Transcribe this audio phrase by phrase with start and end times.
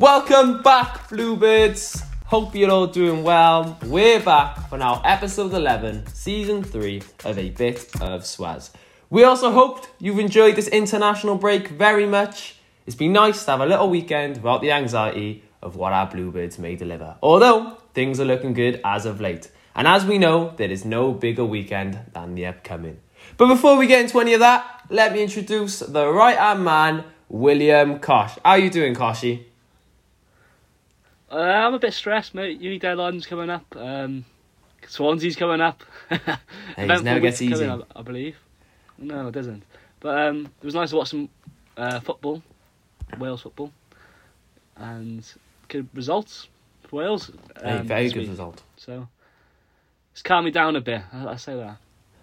[0.00, 2.02] Welcome back, Bluebirds.
[2.24, 3.78] Hope you're all doing well.
[3.84, 8.70] We're back for now episode 11, season 3 of A Bit of Swaz.
[9.10, 12.54] We also hoped you've enjoyed this international break very much.
[12.86, 16.58] It's been nice to have a little weekend without the anxiety of what our Bluebirds
[16.58, 17.16] may deliver.
[17.22, 19.50] Although things are looking good as of late.
[19.74, 23.00] And as we know, there is no bigger weekend than the upcoming.
[23.36, 27.04] But before we get into any of that, let me introduce the right hand man,
[27.28, 28.38] William Kosh.
[28.42, 29.49] How are you doing, Koshy?
[31.30, 32.60] Uh, I'm a bit stressed, mate.
[32.60, 33.76] Uni deadline's coming up.
[33.76, 34.24] Um,
[34.86, 35.82] Swansea's coming up.
[36.76, 37.66] Hey, it never gets Coming, easy.
[37.68, 38.36] I, I believe.
[38.96, 39.64] No, it doesn't.
[39.98, 41.28] But um, it was nice to watch some
[41.76, 42.42] uh, football,
[43.18, 43.72] Wales football,
[44.76, 45.26] and
[45.68, 46.48] good results
[46.84, 47.30] for Wales.
[47.60, 48.30] Hey, um, very good week.
[48.30, 48.62] result.
[48.76, 49.08] So
[50.12, 51.02] it's calmed me down a bit.
[51.12, 51.78] I, I say that.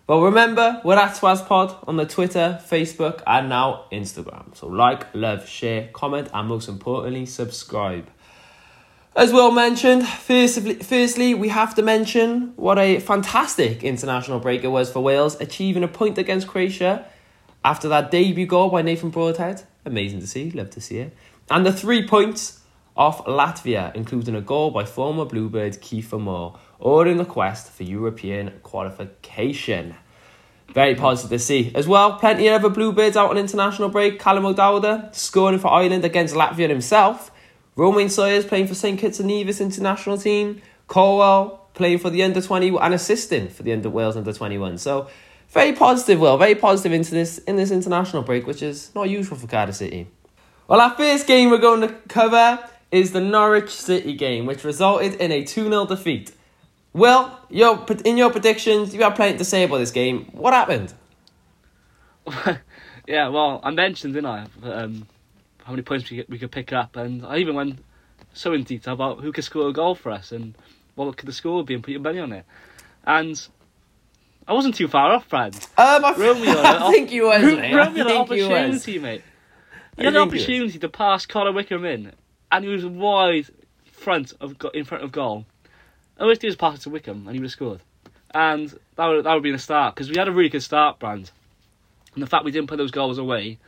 [0.07, 4.55] Well, remember, we're at SwazPod on the Twitter, Facebook, and now Instagram.
[4.55, 8.07] So like, love, share, comment, and most importantly, subscribe.
[9.17, 14.67] As well mentioned, firstly, firstly, we have to mention what a fantastic international break it
[14.67, 17.03] was for Wales, achieving a point against Croatia
[17.65, 19.63] after that debut goal by Nathan Broadhead.
[19.85, 21.17] Amazing to see, love to see it.
[21.49, 22.61] And the three points
[22.95, 27.81] off Latvia, including a goal by former Bluebird Kiefer Moore, all in the quest for
[27.81, 29.95] European qualification.
[30.75, 31.71] Very positive to see.
[31.73, 34.19] As well, plenty of other Bluebirds out on international break.
[34.19, 37.31] Callum O'Dowda scoring for Ireland against Latvia himself.
[37.77, 40.61] Romaine Sawyers playing for St Kitts and Nevis international team.
[40.87, 44.79] Colwill playing for the under 20 and assisting for the under Wales under 21.
[44.79, 45.07] So
[45.49, 46.37] very positive, Will.
[46.37, 50.07] Very positive into this in this international break, which is not usual for Cardiff City.
[50.67, 52.59] Well, our first game we're going to cover
[52.91, 56.33] is the Norwich City game, which resulted in a 2 0 defeat.
[56.93, 60.25] Will, your, in your predictions, you had plenty to say about this game.
[60.31, 60.93] What happened?
[63.07, 65.07] yeah, well, I mentioned, didn't I, um,
[65.67, 67.79] how many points we we could pick up, and I even went
[68.33, 70.55] so in detail about who could score a goal for us and
[70.95, 72.45] what could the score be and put your money on it.
[73.05, 73.45] And
[74.47, 75.55] I wasn't too far off, Brad.
[75.77, 77.73] Um, I, Romeo, I think you was, mate.
[77.73, 78.85] I Romeo think you was.
[78.85, 79.23] opportunity, mate.
[79.97, 80.45] He had an think he was.
[80.45, 82.13] opportunity to pass Connor Wickham in,
[82.49, 83.47] and he was wide
[83.91, 85.45] front of in front of goal.
[86.17, 87.81] All he had to do was pass it to Wickham, and he would have scored.
[88.33, 90.99] And that would that would be the start because we had a really good start,
[90.99, 91.29] Brand.
[92.13, 93.59] And the fact we didn't put those goals away,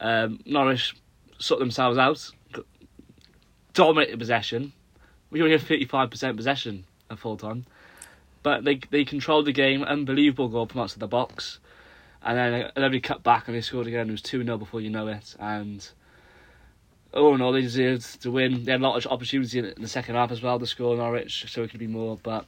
[0.00, 0.94] um, Norwich
[1.40, 2.30] sorted themselves out,
[3.74, 4.72] dominated possession.
[5.30, 7.64] We only had 55% possession at full time,
[8.42, 9.82] but they they controlled the game.
[9.82, 11.58] Unbelievable goal from outside the box,
[12.22, 14.08] and then uh, then we cut back and they scored again.
[14.08, 15.88] It was two 0 before you know it, and
[17.14, 18.64] oh no, they deserved to win.
[18.64, 21.46] They had a lot of opportunity in the second half as well to score Norwich,
[21.48, 22.46] so it could be more, but.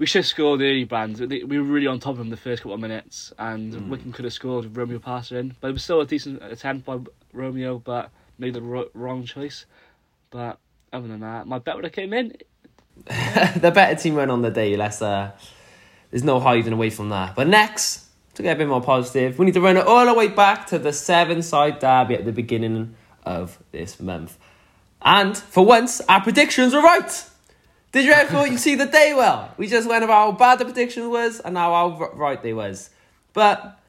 [0.00, 1.20] We should have scored early, Brand.
[1.20, 4.24] We were really on top of them the first couple of minutes, and Wickham could
[4.24, 5.56] have scored with Romeo passing in.
[5.60, 7.00] But it was still a decent attempt by
[7.34, 9.66] Romeo, but made the ro- wrong choice.
[10.30, 10.58] But
[10.90, 12.32] other than that, my bet would have came in.
[13.04, 14.74] the better team went on the day.
[14.74, 15.32] Let's, uh,
[16.10, 17.36] there's no hiding away from that.
[17.36, 18.06] But next,
[18.36, 20.66] to get a bit more positive, we need to run it all the way back
[20.68, 22.94] to the Severnside derby at the beginning
[23.24, 24.38] of this month.
[25.02, 27.29] And for once, our predictions were right.
[27.92, 29.52] Did you ever thought you'd see the day well?
[29.56, 32.90] We just went about how bad the prediction was and how right they was.
[33.32, 33.80] But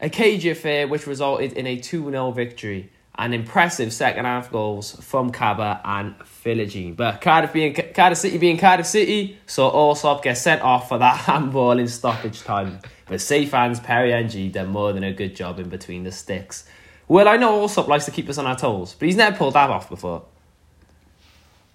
[0.00, 5.32] a cagey affair which resulted in a 2-0 victory and impressive second half goals from
[5.32, 6.94] Kaba and Philogene.
[6.94, 11.16] But Cardiff being Cardiff City being Cardiff City, so Allsop gets sent off for that
[11.26, 12.78] handball in stoppage time.
[13.06, 16.64] But safe fans, Perry NG done more than a good job in between the sticks.
[17.08, 19.54] Well, I know Allsop likes to keep us on our toes, but he's never pulled
[19.54, 20.26] that off before.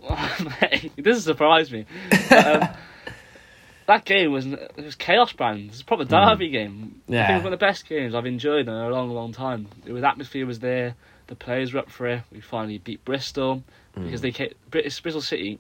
[0.62, 1.86] Mate, it doesn't surprise me.
[2.30, 2.70] But, um,
[3.88, 5.70] that game was it was chaos, brand.
[5.72, 7.02] It's a proper derby game.
[7.08, 7.20] I Yeah.
[7.28, 9.68] think it was one of the best games I've enjoyed in a long, long time.
[9.86, 10.96] The atmosphere was there.
[11.28, 12.24] The players were up for it.
[12.32, 13.64] We finally beat Bristol
[13.96, 15.60] because they came, British Bristol City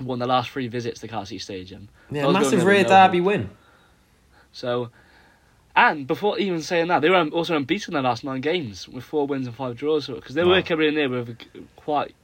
[0.00, 1.88] won the last three visits to Car City Stadium.
[2.10, 3.50] Yeah, I massive rear derby win.
[4.52, 4.90] So,
[5.74, 9.04] and before even saying that, they were also unbeaten in their last nine games with
[9.04, 10.06] four wins and five draws.
[10.08, 10.50] Because they Wow.
[10.50, 11.38] were coming in there with
[11.76, 12.14] quite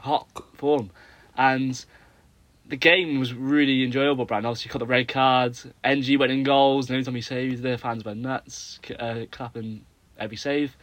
[0.00, 0.90] hot form,
[1.36, 1.84] and
[2.66, 4.24] the game was really enjoyable.
[4.24, 5.66] Brand obviously got the red cards.
[5.84, 9.84] NG went in goals, and every time he saved, the fans went nuts, uh, clapping
[10.18, 10.76] every save.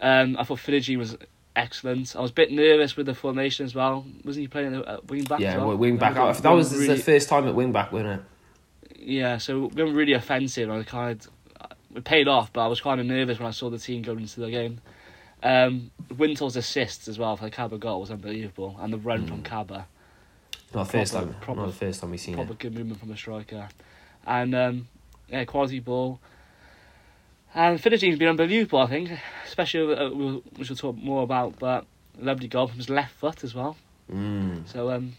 [0.00, 1.16] Um, I thought Philogene was
[1.56, 2.14] excellent.
[2.16, 4.04] I was a bit nervous with the formation as well.
[4.24, 5.38] Wasn't he playing at wing back?
[5.40, 5.76] as Yeah, well?
[5.76, 6.16] wing back.
[6.16, 9.00] was That was really- the first time at wing back, wasn't it?
[9.00, 10.68] yeah, so we were really offensive.
[10.68, 11.30] and I kind of
[11.96, 14.18] it paid off, but I was kind of nervous when I saw the team going
[14.20, 14.80] into the game.
[15.44, 19.42] Um, Wintle's assists as well for the Kaba goal was unbelievable, and the run from
[19.42, 19.86] Kaba,
[20.74, 21.34] Not the first time.
[21.40, 22.58] proper- not the first time we've seen proper it.
[22.58, 23.68] good movement from a striker,
[24.26, 24.88] and um,
[25.28, 26.18] yeah, quality ball.
[27.54, 29.10] And Philogene's been unbelievable, I think,
[29.46, 31.58] especially uh, we'll- which we'll talk more about.
[31.58, 31.84] But
[32.18, 33.76] lovely goal from his left foot as well.
[34.12, 34.66] Mm.
[34.66, 35.12] So um,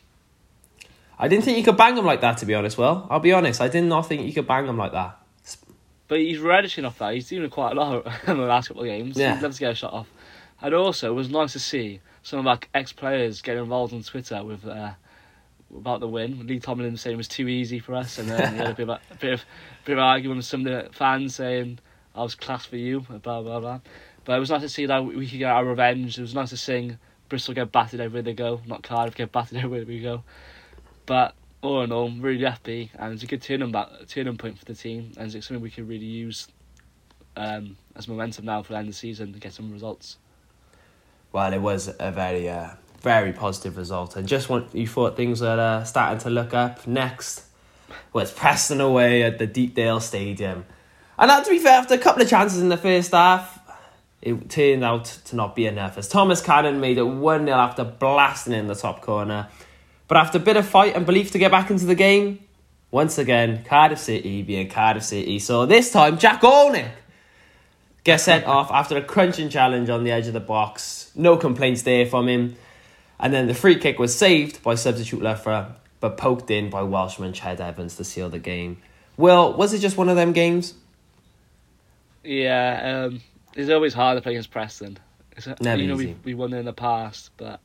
[1.19, 2.78] I didn't think you could bang him like that, to be honest.
[2.78, 3.62] Well, I'll be honest.
[3.62, 5.18] I did not think you could bang him like that.
[6.07, 7.13] but he's relishing off that.
[7.13, 9.16] He's doing quite a lot in the last couple of games.
[9.18, 9.36] Yeah.
[9.36, 10.07] He'd love to get a shot off.
[10.65, 14.01] And also, it was nice to see some of our ex players get involved on
[14.01, 14.94] Twitter with uh,
[15.69, 16.47] about the win.
[16.47, 18.89] Lee Tomlin saying it was too easy for us, and then he had a bit
[18.89, 19.45] of a, bit of
[19.85, 21.77] bit of argument with some of the fans saying
[22.15, 23.79] I was class for you, blah blah blah.
[24.23, 26.17] But it was nice to see that we could get our revenge.
[26.17, 26.97] It was nice to sing
[27.29, 30.23] Bristol get battered everywhere they go, not Cardiff get battered everywhere we go.
[31.06, 34.65] But all in all, really happy, and it's a good turning back, turning point for
[34.65, 36.47] the team, and it's something we can really use
[37.38, 40.18] um, as momentum now for the end of the season to get some results.
[41.35, 42.69] Well, it was a very, uh,
[43.01, 46.87] very positive result, and just when you thought things were uh, starting to look up,
[46.87, 47.43] next
[48.13, 50.63] was Preston away at the Deepdale Stadium,
[51.19, 53.59] and that, to be fair, after a couple of chances in the first half,
[54.21, 55.97] it turned out to not be enough.
[55.97, 59.49] As Thomas Cannon made it one 0 after blasting in the top corner,
[60.07, 62.39] but after a bit of fight and belief to get back into the game,
[62.91, 65.39] once again Cardiff City being Cardiff City.
[65.39, 66.91] So this time, Jak Alnwick
[68.06, 71.12] gets sent off after a crunching challenge on the edge of the box.
[71.16, 72.56] No complaints there from him.
[73.19, 77.34] And then the free kick was saved by substitute Luthra, but poked in by Welshman
[77.34, 78.81] Ched Evans to seal the game.
[79.18, 80.74] Well, was it just one of them games?
[82.24, 83.22] Yeah, um,
[83.56, 84.98] it's always hard to play against Preston.
[85.38, 86.18] It's, Never you know, easy.
[86.24, 87.60] we we won in the past, but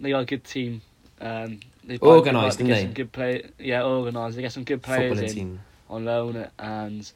[0.00, 0.82] they are a good team.
[1.20, 2.82] Um, they Organised, didn't get they?
[2.82, 3.50] some good play.
[3.58, 4.36] Yeah, organised.
[4.36, 5.60] They get some good players in team.
[5.90, 7.10] on loan and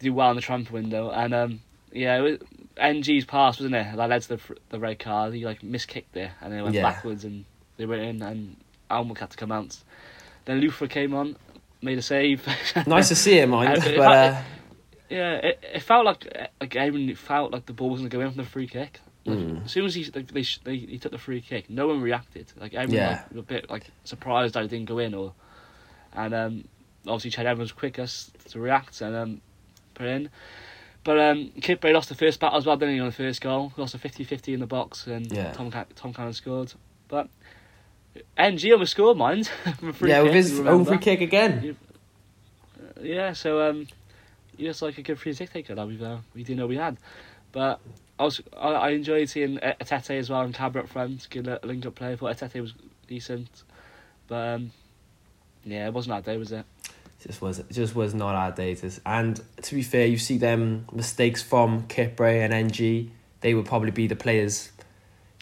[0.00, 1.10] do well in the transfer window.
[1.10, 1.60] And um,
[1.92, 2.38] yeah, it was,
[2.76, 4.40] NG's pass wasn't it that led to the
[4.70, 5.34] the red card.
[5.34, 6.82] He like miskicked it and then went Yeah.
[6.82, 7.44] backwards and
[7.76, 8.56] they went in and
[8.90, 9.76] Alnwick had to come out.
[10.44, 11.36] Then Luthra came on,
[11.82, 12.46] made a save.
[12.86, 13.80] Nice to see him, mind.
[13.96, 14.42] But uh,
[15.10, 18.22] Yeah, it, it felt like a game and it felt like the ball wasn't gonna
[18.24, 19.00] go in from the free kick.
[19.26, 19.64] Like, Mm.
[19.66, 22.00] As soon as he like, they, sh- they he took the free kick, no one
[22.00, 22.50] reacted.
[22.58, 23.10] Like everyone Yeah.
[23.10, 25.34] like, was a bit like surprised that it didn't go in, or
[26.14, 26.64] and um,
[27.06, 29.40] obviously Ched Evans was quickest to react and um,
[29.98, 30.30] put in.
[31.04, 33.72] But um, Kipre lost the first battle as well, didn't he, on the first goal?
[33.74, 35.52] He Lost a 50-50 in the box, and Yeah.
[35.52, 36.72] Tom Tom Cannon scored.
[37.08, 37.28] But
[38.36, 39.16] NG almost scored,
[39.78, 41.76] from free yeah, kick, with his own free kick again.
[43.00, 43.86] Yeah, so um,
[44.58, 46.96] was like a good free kick taker that we uh, we didn't know we had.
[47.52, 47.80] But
[48.18, 51.58] I was I, I enjoyed seeing Atete as well and Kaba up front, good li-
[51.62, 52.12] link up play.
[52.12, 52.74] I thought Atete was
[53.06, 53.48] decent,
[54.26, 54.72] but um,
[55.64, 56.64] yeah, it wasn't that day, was it?
[57.22, 59.00] Just was just was not our datas.
[59.04, 63.10] And to be fair, you see them mistakes from Kipre and NG.
[63.40, 64.72] They would probably be the players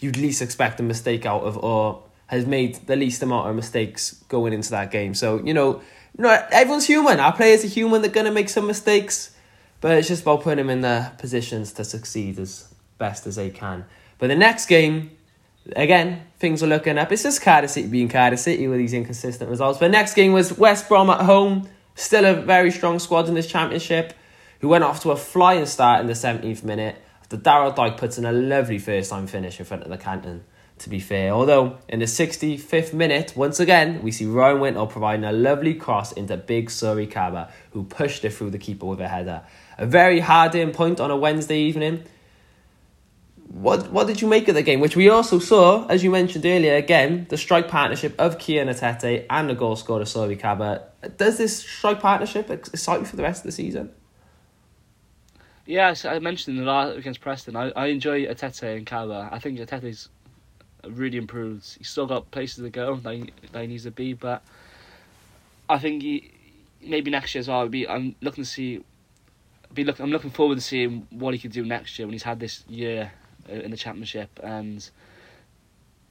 [0.01, 4.23] you'd least expect a mistake out of, or has made the least amount of mistakes
[4.29, 5.13] going into that game.
[5.13, 5.81] So you know,
[6.17, 7.19] no, everyone's human.
[7.19, 8.01] Our players are human.
[8.01, 9.35] They're gonna make some mistakes,
[9.81, 13.49] but it's just about putting them in the positions to succeed as best as they
[13.49, 13.85] can.
[14.19, 15.11] But the next game.
[15.75, 17.11] Again, things are looking up.
[17.11, 19.79] It's just Cardiff City being Cardiff City with these inconsistent results.
[19.79, 21.67] But next game was West Brom at home.
[21.95, 24.13] Still a very strong squad in this championship,
[24.59, 28.17] who went off to a flying start in the 17th minute after Daryl Dike puts
[28.17, 30.43] in a lovely first time finish in front of the Canton,
[30.77, 31.31] to be fair.
[31.31, 36.11] Although, in the 65th minute, once again, we see Ryan Wintle providing a lovely cross
[36.11, 39.41] into Big Sory Kaba, who pushed it through the keeper with a header.
[39.77, 42.03] A very hard in point on a Wednesday evening.
[43.49, 44.79] What what did you make of the game?
[44.81, 49.25] Which we also saw, as you mentioned earlier, again, the strike partnership of Kion Etete
[49.29, 50.83] and the goal scorer Sory Kaba.
[51.15, 53.91] Does this strike partnership excite you for the rest of the season?
[55.65, 57.55] Yeah, I mentioned in the last against Preston.
[57.55, 59.29] I, I enjoy Etete and Kaba.
[59.31, 60.09] I think Etete's
[60.87, 61.77] really improved.
[61.77, 64.43] He's still got places to go that he, that he needs to be, but
[65.69, 66.31] I think he,
[66.81, 67.67] maybe next year as well.
[67.67, 68.83] Be I'm looking to see.
[69.73, 72.23] Be look, I'm looking forward to seeing what he can do next year when he's
[72.23, 73.11] had this year
[73.49, 74.89] in the championship and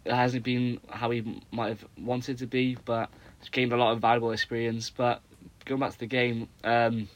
[0.05, 3.93] it hasn't been how he might have wanted to be, but he's gained a lot
[3.93, 4.91] of valuable experience.
[4.91, 5.21] But
[5.65, 6.49] going back to the game.
[6.65, 7.09] Um,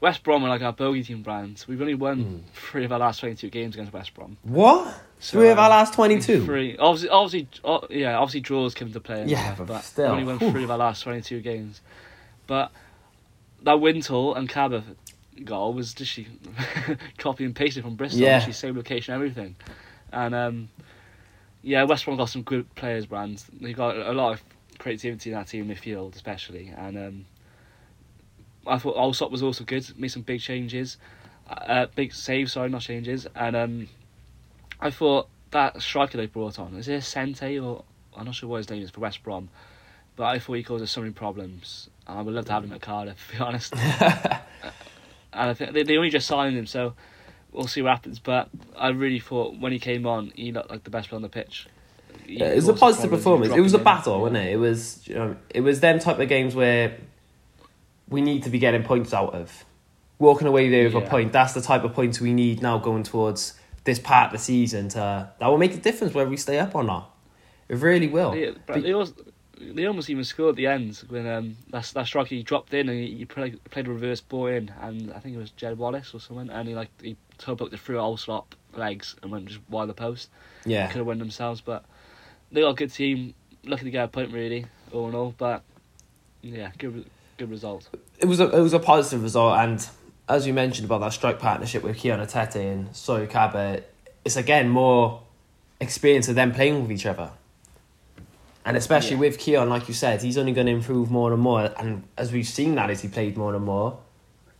[0.00, 1.68] West Brom are like our bogey team brands.
[1.68, 2.38] We've only won Hmm.
[2.54, 4.36] three of our last 22 games against West Brom.
[4.42, 4.92] What?
[5.20, 6.44] So, Three of our um, last 22?
[6.44, 6.76] Three.
[6.76, 9.26] Obviously, obviously, oh, yeah, obviously draws come into play.
[9.28, 10.50] Yeah, but still, we only won whew.
[10.50, 11.80] three of our last 22 games.
[12.48, 12.72] But
[13.62, 14.82] that Wintle and Kaba
[15.42, 16.26] goal was just she
[17.18, 18.20] copy and pasted from Bristol.
[18.20, 18.34] Yeah.
[18.36, 19.56] Literally same location, everything.
[20.12, 20.68] And um,
[21.62, 23.46] yeah, West Brom got some good players, brands.
[23.60, 24.42] They got a lot of
[24.78, 26.72] creativity in that team midfield, especially.
[26.76, 27.24] And um,
[28.66, 29.98] I thought Allsop was also good.
[29.98, 30.96] Made some big changes,
[31.48, 32.52] uh, big saves.
[32.52, 33.26] Sorry, not changes.
[33.34, 33.88] And um,
[34.80, 37.84] I thought that striker they brought on is it Sente or
[38.16, 39.48] I'm not sure what his name is for West Brom,
[40.16, 41.88] but I thought he caused us so many problems.
[42.06, 43.74] I would love to have him at Cardiff, to be honest.
[45.32, 46.94] and I think they, they only just signed him, so
[47.52, 48.18] we'll see what happens.
[48.18, 51.22] But I really thought when he came on, he looked like the best player on
[51.22, 51.66] the pitch.
[52.26, 53.52] He Yeah, it was a positive performance.
[53.54, 53.84] It was a in.
[53.84, 54.52] battle, wasn't it?
[54.52, 56.98] It was, you know, it was them type of games where
[58.08, 59.64] we need to be getting points out of.
[60.18, 63.02] Walking away there with a point, that's the type of points we need now going
[63.02, 66.58] towards this part of the season to that will make a difference whether we stay
[66.60, 67.10] up or not.
[67.68, 68.32] It really will.
[68.32, 69.14] They, but they, also,
[69.74, 72.88] they almost even scored at the end when um, that, that strike he dropped in
[72.88, 75.78] and he, he played, played a reverse ball in and I think it was Jed
[75.78, 79.46] Wallace or someone and he like he toe booked it through Allsop legs and went
[79.46, 80.30] just wide the post.
[80.64, 80.86] Yeah.
[80.88, 81.84] Could have won themselves, but
[82.50, 85.34] they got a good team, Lucky to get a point really, all in all.
[85.36, 85.62] But
[86.42, 87.04] yeah, good
[87.38, 87.88] good result.
[88.18, 89.86] it was a it was a positive result, and
[90.28, 93.82] as you mentioned about that strike partnership with Kion Etete and Sory Kaba,
[94.24, 95.22] it's again more
[95.80, 97.30] experience of them playing with each other.
[98.64, 99.20] And especially Yeah.
[99.20, 101.70] with Kion, like you said, he's only going to improve more and more.
[101.78, 103.98] And as we've seen that as he played more and more,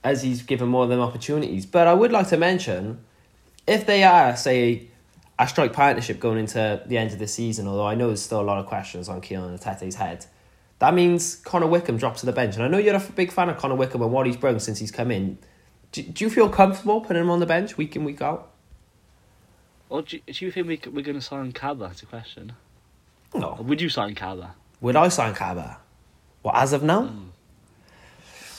[0.02, 1.66] as he's given more of them opportunities.
[1.66, 3.04] But I would like to mention,
[3.66, 4.88] if they are, say,
[5.38, 8.40] a strike partnership going into the end of the season, although I know there's still
[8.40, 10.26] a lot of questions on Kion and Tete's head,
[10.80, 12.56] that means Connor Wickham drops to the bench.
[12.56, 14.80] And I know you're a big fan of Connor Wickham and what he's brought since
[14.80, 15.38] he's come in.
[15.92, 18.50] Do, do you feel comfortable putting him on the bench week in, week out?
[19.88, 21.86] Or do, you- do you think we, we're going to sign Kaba?
[21.86, 22.54] That's a question.
[23.34, 23.56] No.
[23.60, 24.54] would you sign Kaba?
[24.80, 25.78] Would I sign Kaba?
[26.42, 27.10] Well, as of now?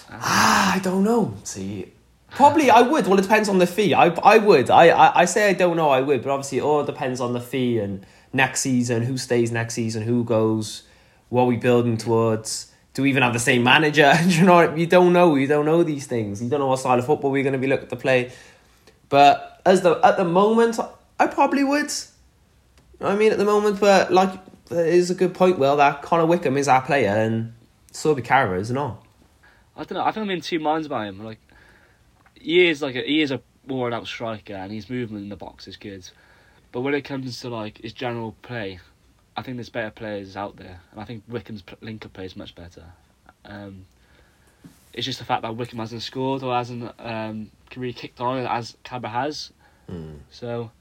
[0.09, 1.33] Ah, I don't know.
[1.43, 1.91] See,
[2.31, 3.07] probably I would.
[3.07, 3.93] Well, it depends on the fee.
[3.93, 4.69] I I would.
[4.69, 5.89] I, I I say I don't know.
[5.89, 9.51] I would, but obviously it all depends on the fee and next season, who stays
[9.51, 10.83] next season, who goes,
[11.29, 12.71] what we building towards.
[12.93, 14.13] Do we even have the same manager?
[14.25, 15.35] you know, you don't know.
[15.35, 16.43] You don't know these things.
[16.43, 18.31] You don't know what style of football we're going to be looking to play.
[19.09, 20.79] But as the at the moment,
[21.19, 21.89] I probably would.
[21.89, 24.31] You know what I mean, at the moment, but like,
[24.73, 25.59] there is a good point.
[25.59, 27.53] Well, that Connor Wickham is our player, and
[27.91, 29.03] so be Carver, is not.
[29.75, 30.03] I don't know.
[30.03, 31.23] I think I'm in two minds about him.
[31.23, 31.39] Like
[32.35, 35.35] he is like a, he is a worn out striker, and his movement in the
[35.35, 36.07] box is good.
[36.71, 38.79] But when it comes to like his general play,
[39.37, 42.55] I think there's better players out there, and I think Wickham's linker play is much
[42.55, 42.85] better.
[43.45, 43.85] Um,
[44.93, 48.77] it's just the fact that Wickham hasn't scored or hasn't um, really kicked on as
[48.83, 49.51] Kaba has.
[50.29, 50.71] So,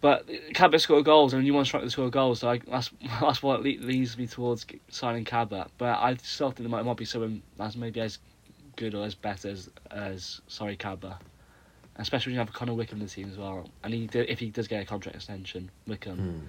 [0.00, 2.40] but Kaba scored goals, and you want to strike to score goals.
[2.40, 2.90] So I, that's
[3.20, 5.68] that's what leads me towards signing Kaba.
[5.78, 8.18] But I still think there might, might be someone that's maybe as
[8.76, 11.18] good or as better as as Sory Kaba.
[11.96, 14.38] Especially when you have Connor Wickham in the team as well, and he do, if
[14.38, 16.48] he does get a contract extension, Wickham,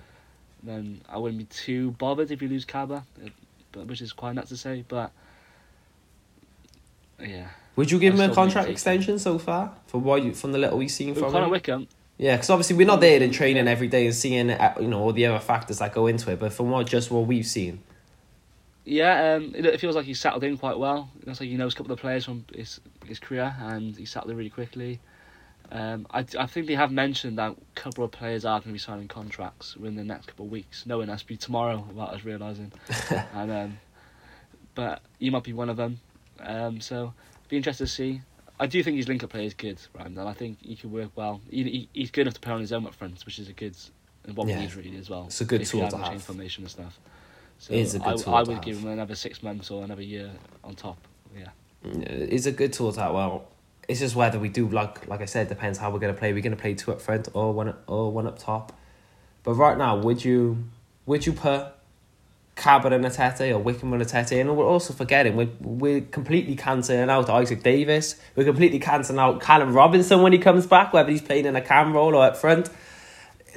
[0.63, 3.29] then I wouldn't be too bothered if you lose Kaba, uh,
[3.73, 4.85] but which is quite nuts to say.
[4.87, 5.11] But
[7.19, 10.53] yeah, Would you give I him a contract extension so far from what you from
[10.53, 11.51] the little we've seen with from Connor him?
[11.51, 11.87] Wickham,
[12.21, 14.99] Yeah, because obviously we're not there in training every day and seeing uh, you know
[14.99, 16.37] all the other factors that go into it.
[16.37, 17.81] But from what just what we've seen,
[18.85, 21.09] Yeah, um, it, it feels like he's settled in quite well.
[21.25, 24.29] Looks like he knows a couple of players from his his career, and he settled
[24.29, 24.99] in really quickly.
[25.71, 28.73] Um, I, I think they have mentioned that a couple of players are going to
[28.73, 30.85] be signing contracts within the next couple of weeks.
[30.85, 32.71] No one has to be tomorrow, without us realising.
[33.33, 33.79] and um,
[34.75, 35.99] but you might be one of them.
[36.39, 37.15] Um, so
[37.49, 38.21] be interested to see.
[38.61, 41.09] I do think his link-up play is good, Rand, and I think he could work
[41.15, 41.41] well.
[41.49, 43.53] He, he, he's good enough to play on his own up front, which is a
[43.53, 43.75] good
[44.23, 44.57] and what Yeah.
[44.57, 45.25] we need really as well.
[45.25, 46.99] It's a good if tool to formation and stuff.
[47.57, 48.65] So It is a good I, tool I to would have.
[48.65, 50.29] give him another six months or another year
[50.63, 50.97] on top.
[51.35, 51.49] Yeah.
[51.83, 53.13] Mm, it's a good tool to have.
[53.15, 53.47] Well,
[53.87, 56.31] it's just whether we do like like I said depends how we're gonna play.
[56.31, 58.77] We're gonna play two up front or one or one up top.
[59.43, 60.65] But right now, would you
[61.07, 61.65] would you put
[62.61, 64.39] Kaba and Etete or Wickham and Etete?
[64.39, 68.21] And we're also forgetting we're we're completely cancelling out Isaak Davies.
[68.35, 71.61] We're completely cancelling out Callum Robinson when he comes back, whether he's playing in a
[71.61, 72.69] cam role or up front.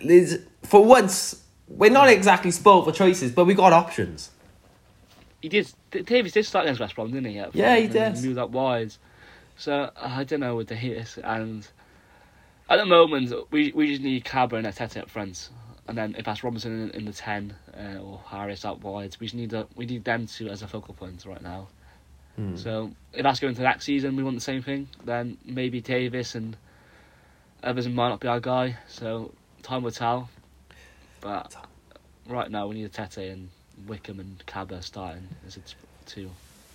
[0.03, 4.31] There's, for once, we're not exactly spoiled for choices, but we got options.
[5.41, 5.71] He did.
[5.91, 7.45] Davies did start against West Brom, didn't he?
[7.53, 8.15] Yeah, he did.
[8.23, 8.95] Moved that wide.
[9.57, 11.67] So I don't know with the hits and
[12.69, 15.49] at the moment we we just need Kaba and Etete up front,
[15.87, 19.27] and then if that's Robinson in, in the ten uh, or Harris out wide, we
[19.27, 21.69] just need a, we need them two as a focal point right now.
[22.37, 22.57] Hmm.
[22.57, 24.89] So if that's going to next season, we want the same thing.
[25.05, 26.57] Then maybe Davies and
[27.63, 28.77] others might not be our guy.
[28.89, 30.31] So time will tell.
[31.21, 31.55] But
[32.29, 33.51] right now we need a Tete and
[33.87, 35.75] Wickham and Kaba starting as it's
[36.07, 36.31] two.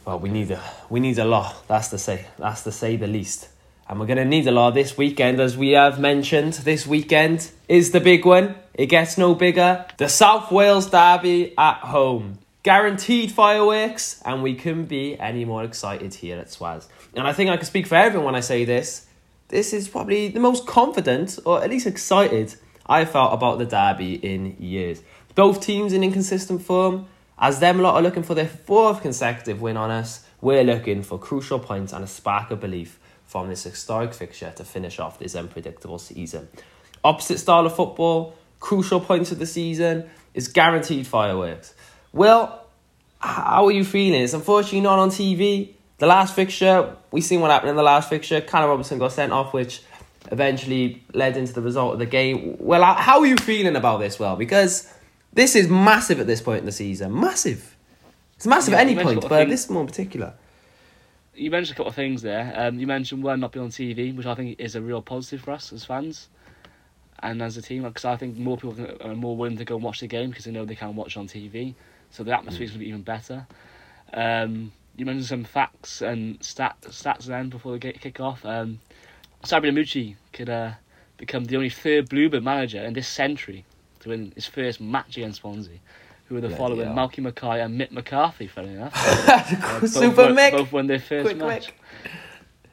[0.05, 1.67] Well, we need a we need a lot.
[1.67, 2.25] That's to say.
[2.37, 3.49] That's to say the least.
[3.89, 6.53] And we're gonna need a lot this weekend, as we have mentioned.
[6.53, 8.53] This weekend is the big one.
[8.75, 9.83] It gets no bigger.
[9.97, 12.37] The South Wales Derby at home.
[12.61, 16.85] Guaranteed fireworks, and we couldn't be any more excited here at Swaz.
[17.15, 19.07] And I think I can speak for everyone when I say this.
[19.47, 22.53] This is probably the most confident, or at least excited,
[22.85, 25.01] I felt about the derby in years.
[25.33, 27.07] Both teams in inconsistent form.
[27.39, 31.17] As them lot are looking for their fourth consecutive win on us, we're looking for
[31.17, 32.98] crucial points and a spark of belief
[33.29, 36.47] from this historic fixture to finish off this unpredictable season.
[37.03, 41.75] Opposite style of football, crucial points of the season is guaranteed fireworks.
[42.11, 42.65] Well,
[43.19, 44.23] how are you feeling?
[44.23, 45.73] It's unfortunately not on TV.
[45.99, 48.41] The last fixture, we seen what happened in the last fixture.
[48.41, 49.83] Callum Robinson got sent off, which
[50.31, 52.55] eventually led into the result of the game.
[52.59, 54.17] Well, how are you feeling about this?
[54.17, 54.91] Well, because
[55.33, 57.13] this is massive at this point in the season.
[57.19, 57.75] Massive.
[58.37, 60.33] It's massive Yeah, at any point, but think- this more in particular.
[61.39, 62.53] You mentioned a couple of things there.
[62.53, 65.41] Um, you mentioned we're not being on TV, which I think is a real positive
[65.41, 66.27] for us as fans
[67.19, 67.83] and as a team.
[67.83, 70.43] Because I think more people are more willing to go and watch the game because
[70.43, 71.75] they know they can't watch on TV.
[72.11, 73.47] So the atmosphere is going to be even better.
[74.13, 78.43] Um, you mentioned some facts and stat, stats then before the kick off.
[78.43, 78.79] Um,
[79.43, 80.71] Sabri Lamouchi could uh,
[81.15, 83.63] become the only third Bluebird manager in this century
[84.01, 85.79] to win his first match against Swansea,
[86.29, 86.95] who were the Bloody following hell.
[86.95, 88.93] Malky Mackay and Mick McCarthy, funny enough.
[89.29, 90.51] Uh, both Super won, Mick.
[90.51, 91.73] Both won their first Quick match.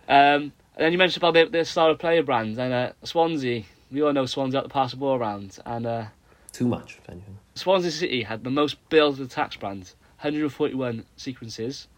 [0.08, 0.34] Mick.
[0.36, 3.64] Um, and then you mentioned about their, their style of player brands and uh, Swansea.
[3.90, 6.04] We all know Swansea out to pass the ball around, and uh,
[6.52, 7.38] Too much, if anything.
[7.54, 11.88] Swansea City had the most build of attacks brands, 141 sequences,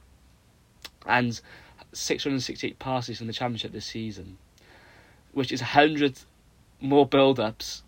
[1.06, 1.40] and
[1.92, 4.38] 668 passes in the championship this season,
[5.32, 6.20] which is 100
[6.80, 7.82] more build-ups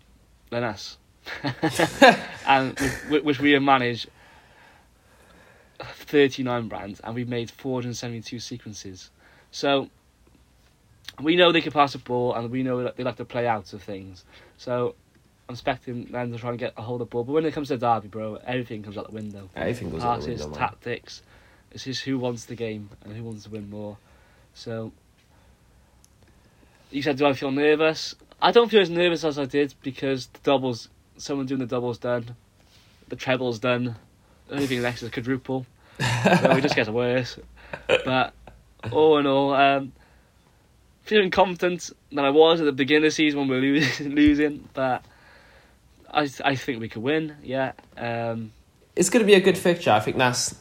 [0.49, 0.97] than us,
[2.47, 2.77] and
[3.09, 4.09] which, which we have managed
[5.79, 9.09] 39 brands, and we've made 472 sequences.
[9.51, 9.89] So
[11.21, 13.47] we know they can pass the ball, and we know that they like to play
[13.47, 14.23] out of things.
[14.57, 14.95] So
[15.47, 17.23] I'm expecting them to try and get a hold of the ball.
[17.23, 19.49] But when it comes to derby, bro, everything comes out the window.
[19.55, 20.57] Everything goes out the window, man.
[20.57, 21.21] tactics.
[21.71, 23.97] It's just who wants the game and who wants to win more.
[24.53, 24.91] So
[26.91, 28.15] you said, do I feel nervous?
[28.41, 31.97] I don't feel as nervous as I did because the doubles, someone doing the doubles
[31.97, 32.35] done,
[33.09, 33.95] the treble's done,
[34.51, 35.65] anything next is a quadruple.
[35.99, 37.37] so it just gets worse.
[37.87, 38.33] But
[38.91, 39.91] all in all, um,
[41.03, 44.09] feeling confident than I was at the beginning of the season when we were losing,
[44.15, 45.03] losing but
[46.11, 47.35] I I think we could win.
[47.43, 47.73] Yeah.
[47.97, 48.51] Um,
[48.95, 49.91] it's going to be a good fixture.
[49.91, 50.55] I think that's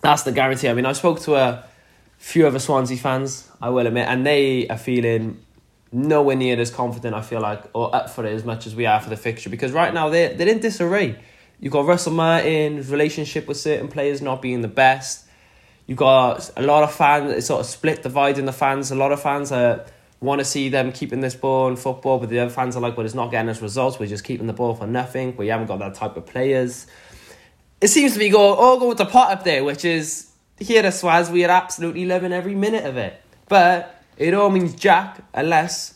[0.00, 0.68] that's the guarantee.
[0.68, 1.64] I mean, I spoke to a
[2.18, 5.44] few other Swansea fans, I will admit, and they are feeling
[5.92, 7.14] nowhere near as confident.
[7.14, 9.50] I feel like or up for it as much as we are for the fixture
[9.50, 11.18] because right now they they're in disarray.
[11.60, 15.26] You've got Russell Martin's relationship with certain players not being the best.
[15.86, 17.32] You've got a lot of fans.
[17.32, 18.90] It's sort of split, dividing the fans.
[18.90, 19.84] A lot of fans are
[20.20, 22.96] want to see them keeping this ball in football, but the other fans are like,
[22.96, 23.98] "Well, it's not getting us results.
[23.98, 25.36] We're just keeping the ball for nothing.
[25.36, 26.86] We haven't got that type of players."
[27.82, 30.92] it seems to be go all going to pot up there, which is here at
[30.92, 33.20] Swaz, we are absolutely loving every minute of it.
[33.48, 35.94] But it all means jack unless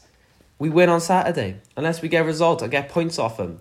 [0.58, 3.60] we win on Saturday, unless we get a result or get points off them.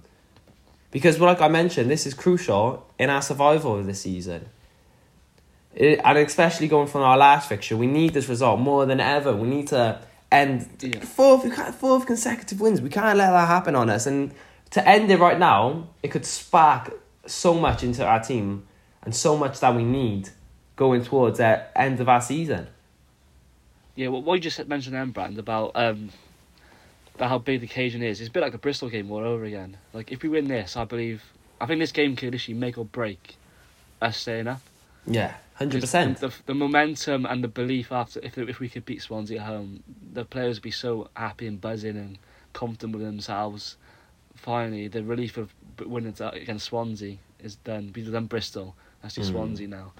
[0.91, 4.47] Because, like I mentioned, this is crucial in our survival of the season.
[5.73, 9.35] It, and especially going from our last fixture, we need this result more than ever.
[9.35, 9.99] We need to
[10.31, 11.01] end Yeah.
[11.01, 12.79] fourth, we can't- fourth consecutive wins.
[12.79, 14.05] We can't let that happen on us.
[14.05, 14.31] And
[14.71, 16.93] to end it right now, it could spark
[17.25, 18.63] so much into our team
[19.03, 20.29] and so much that we need
[20.77, 22.67] going towards the end of our season.
[23.95, 26.09] Yeah, well, what you just mentioned then, Brand, about um,
[27.15, 29.45] about how big the occasion is, it's a bit like the Bristol game all over
[29.45, 29.77] again.
[29.93, 31.23] Like, if we win this, I believe,
[31.61, 33.37] I think this game could actually make or break
[34.01, 34.61] us staying up.
[35.07, 36.19] Yeah, hundred percent.
[36.19, 39.83] The, the momentum and the belief after, if if we could beat Swansea at home,
[40.13, 42.17] the players would be so happy and buzzing and
[42.53, 43.77] confident with themselves.
[44.35, 45.53] Finally, the relief of
[45.85, 47.93] winning against Swansea is done.
[47.95, 48.75] We've done Bristol.
[49.01, 49.33] That's just Mm.
[49.35, 49.93] Swansea now,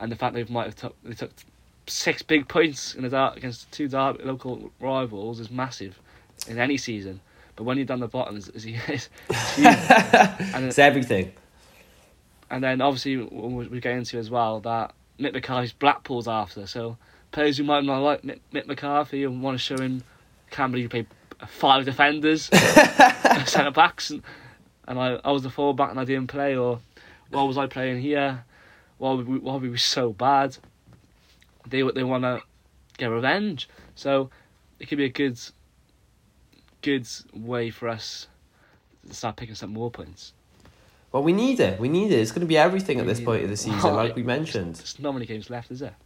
[0.00, 1.30] and the fact they might have took they took
[1.90, 5.98] six big points in the dark against two dark local rivals is massive
[6.48, 7.20] in any season.
[7.56, 9.08] But when you're down the bottom, it's, it's, it's
[9.56, 9.66] huge.
[10.54, 11.32] and, It's everything.
[12.50, 16.66] and then obviously we get into as well that Mick McCarthy's Blackpool's after.
[16.66, 16.96] So
[17.32, 20.02] players who might not like Mick, Mick McCarthy and want to show him
[20.50, 21.06] can't believe you played
[21.46, 22.42] five defenders,
[23.46, 24.22] centre backs, and,
[24.88, 26.80] and I, I was the full back and I didn't play, or
[27.30, 28.44] why was I playing here?
[28.98, 30.56] Why were we, why were we so bad?
[31.70, 32.42] They they want to
[32.98, 33.68] get revenge.
[33.94, 34.30] So
[34.78, 35.38] it could be a good
[36.82, 38.26] good way for us
[39.08, 40.32] to start picking some more points.
[41.12, 41.80] Well, we need it.
[41.80, 42.16] We need it.
[42.20, 43.44] It's going to be everything at this point it.
[43.44, 44.76] of the season, Oh, like we mentioned.
[44.76, 45.96] There's not many games left, is there?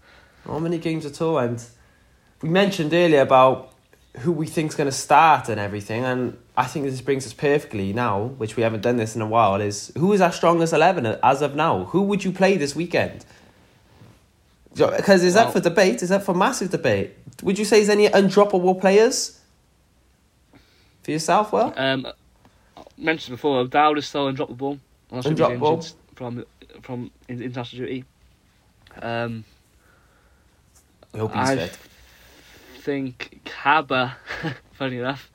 [0.46, 1.38] Not many games at all.
[1.38, 1.62] And
[2.40, 3.72] we mentioned earlier about
[4.20, 6.04] who we think's going to start and everything.
[6.04, 9.26] And I think this brings us perfectly now, which we haven't done this in a
[9.26, 11.84] while, is who is our strongest 11 as of now?
[11.86, 13.26] Who would you play this weekend?
[14.74, 16.02] Because is Well- that for debate?
[16.02, 17.14] Is that for massive debate?
[17.42, 19.40] Would you say there's any undroppable players
[21.02, 21.52] for yourself?
[21.52, 22.06] Well, Um,
[22.76, 24.78] I mentioned before, Dowd is still undroppable.
[25.12, 25.94] Undroppable.
[26.16, 26.44] from
[26.82, 28.04] from in- international duty.
[29.02, 29.44] Um,
[31.12, 31.78] I hope he's I fit.
[32.80, 34.16] think Kaba,
[34.72, 35.30] funny enough,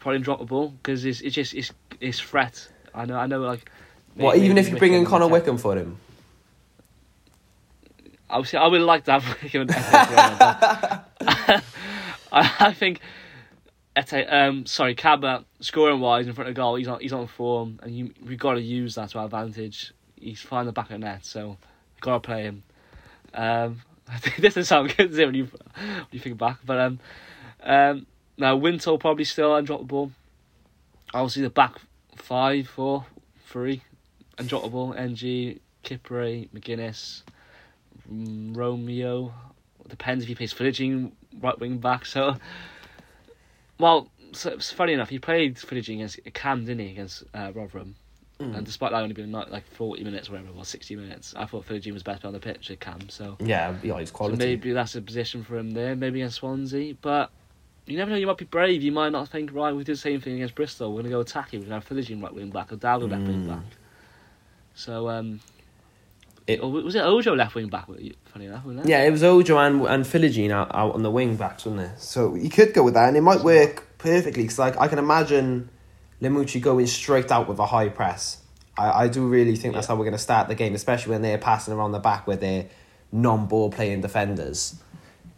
[0.00, 2.68] probably ball because it's it's just it's it's threat.
[2.94, 3.70] I know I know like.
[4.14, 5.96] What, even if you bring in Connor Wickham for him?
[8.32, 9.78] Obviously, I would like to have Wickham and Ete,
[10.38, 11.08] but
[12.32, 13.00] I, I think
[13.98, 17.78] Ete, um, sorry, Kaba scoring wise in front of goal, he's on he's on form,
[17.82, 19.92] and you we've got to use that to our advantage.
[20.16, 22.62] He's fine the back of the net, so we've got to play him.
[23.34, 26.58] Um, I think this doesn't sound good does it, when you when you think back,
[26.64, 27.00] but um,
[27.62, 28.06] um,
[28.38, 30.10] now Wintle probably still and drop the ball.
[31.12, 31.74] Obviously, the back
[32.16, 33.04] five, four,
[33.46, 33.82] three,
[34.38, 34.94] and drop the ball.
[34.94, 37.22] NG, Kipre, McGuinness,
[38.08, 39.32] Romeo.
[39.88, 42.06] Depends if he plays Philogene right wing back.
[42.06, 42.36] So,
[43.78, 47.94] well, so it's funny enough, he played Philogene against Cam, didn't he, against uh, Rotherham.
[48.40, 48.54] Hmm.
[48.54, 51.34] And despite that only being like, like 40 minutes, or whatever it was, 60 minutes,
[51.36, 53.08] I thought Philogene was best on the pitch at Cam.
[53.08, 54.38] So, Yeah, yeah, he's so quality.
[54.38, 56.94] maybe that's a position for him there, maybe against Swansea.
[57.02, 57.30] But
[57.86, 58.82] you never know, you might be brave.
[58.82, 60.90] You might not think, right, we did the same thing against Bristol.
[60.92, 61.60] We're going to go attacking.
[61.60, 63.48] We're going to have Philogene right wing back or Dowdle left wing Mm.
[63.48, 63.64] back.
[64.74, 65.40] So, um,
[66.46, 67.86] It- or was it Ojo left wing back?
[67.86, 68.88] Funny enough, wasn't it?
[68.90, 72.00] Yeah, it was Ojo and, and Philogene out, out on the wing backs, wasn't it?
[72.00, 74.42] So you could go with that, and it might work perfectly.
[74.42, 75.68] Because like I can imagine
[76.20, 78.38] Lamouchi going straight out with a high press.
[78.76, 79.94] I, I do really think that's Yeah.
[79.94, 82.40] how we're going to start the game, especially when they're passing around the back with
[82.40, 82.66] their
[83.12, 84.74] non-ball playing defenders.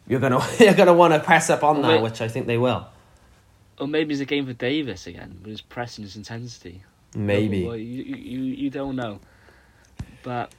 [0.07, 2.03] You're gonna you're gonna want to press up on Well, that, wait.
[2.03, 2.87] which I think they will.
[3.81, 6.83] Or maybe it's a game for Davies again, with his press and his intensity.
[7.17, 7.67] Maybe.
[7.67, 9.19] Well, you, you, you you don't know.
[10.23, 10.53] But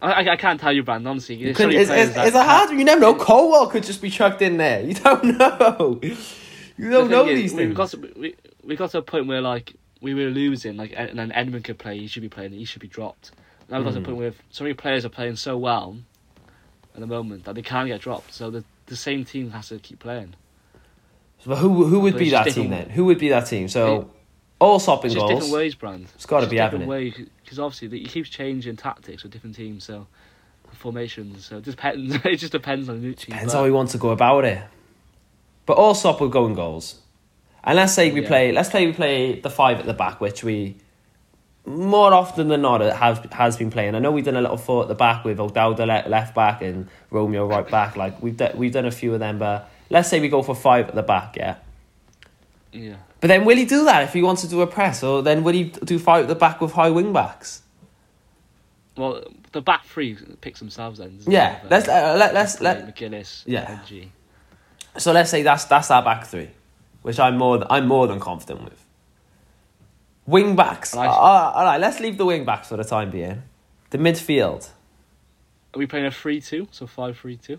[0.00, 1.34] I, I, can't tell you, Brand, honestly.
[1.34, 2.70] You There's so couldn't- many It's, it's, it's a hard.
[2.70, 3.14] You never know.
[3.14, 4.82] Colwill could just be chucked in there.
[4.86, 5.98] You don't know.
[6.02, 7.76] You don't thing know is, these we've things.
[7.76, 11.18] Got to, we, we got to a point where, like, we were losing, like, and
[11.18, 13.32] then Edmund could play, he should be playing, he should be dropped.
[13.68, 14.04] Now we've got to a Mm.
[14.04, 15.96] point where so many players are playing so well
[16.94, 18.32] at the moment that they can't get dropped.
[18.32, 20.36] So the, the same team has to keep playing.
[21.44, 22.90] But who who would But be that team then?
[22.90, 23.68] Who would be that team?
[23.68, 24.10] So,
[24.60, 25.34] all stopping It's just goals.
[25.40, 26.06] different ways, Brand.
[26.14, 27.18] It's got to be having different it.
[27.18, 30.06] way because obviously that he keeps changing tactics with different teams, so
[30.72, 31.46] formations.
[31.46, 32.14] So it just depends.
[32.26, 33.26] it just depends on Nucci.
[33.26, 34.62] Depends but- how he wants to go about it.
[35.64, 37.00] But Allsop will go in goals.
[37.64, 38.28] And let's say we Yeah.
[38.28, 38.52] play.
[38.52, 38.86] Let's play.
[38.86, 40.76] We play the five at the back, which we
[41.64, 43.94] more often than not has has been playing.
[43.94, 46.60] I know we've done a little four at the back with O'Dowda le- left back
[46.60, 47.96] and Romeo right back.
[47.96, 49.38] Like we've done, we've done a few of them.
[49.38, 51.56] But let's say we go for five at the back, yeah.
[52.72, 52.96] Yeah.
[53.20, 55.42] But then will he do that if he wants to do a press, or then
[55.42, 57.62] will he do fight at the back with high wing backs?
[58.96, 61.18] Well, the back three picks themselves then.
[61.26, 61.70] Yeah, it?
[61.70, 63.42] let's uh, let, let's let McGuinness.
[63.46, 63.80] Yeah.
[63.82, 64.12] NG.
[64.98, 66.50] So let's say that's that's our back three,
[67.02, 68.84] which I'm more I'm more than confident with.
[70.26, 70.94] Wing backs.
[70.94, 73.42] Uh, all right, let's leave the wing backs for the time being.
[73.90, 74.68] The midfield.
[75.74, 76.68] Are we playing a three-two?
[76.70, 77.58] So five-three-two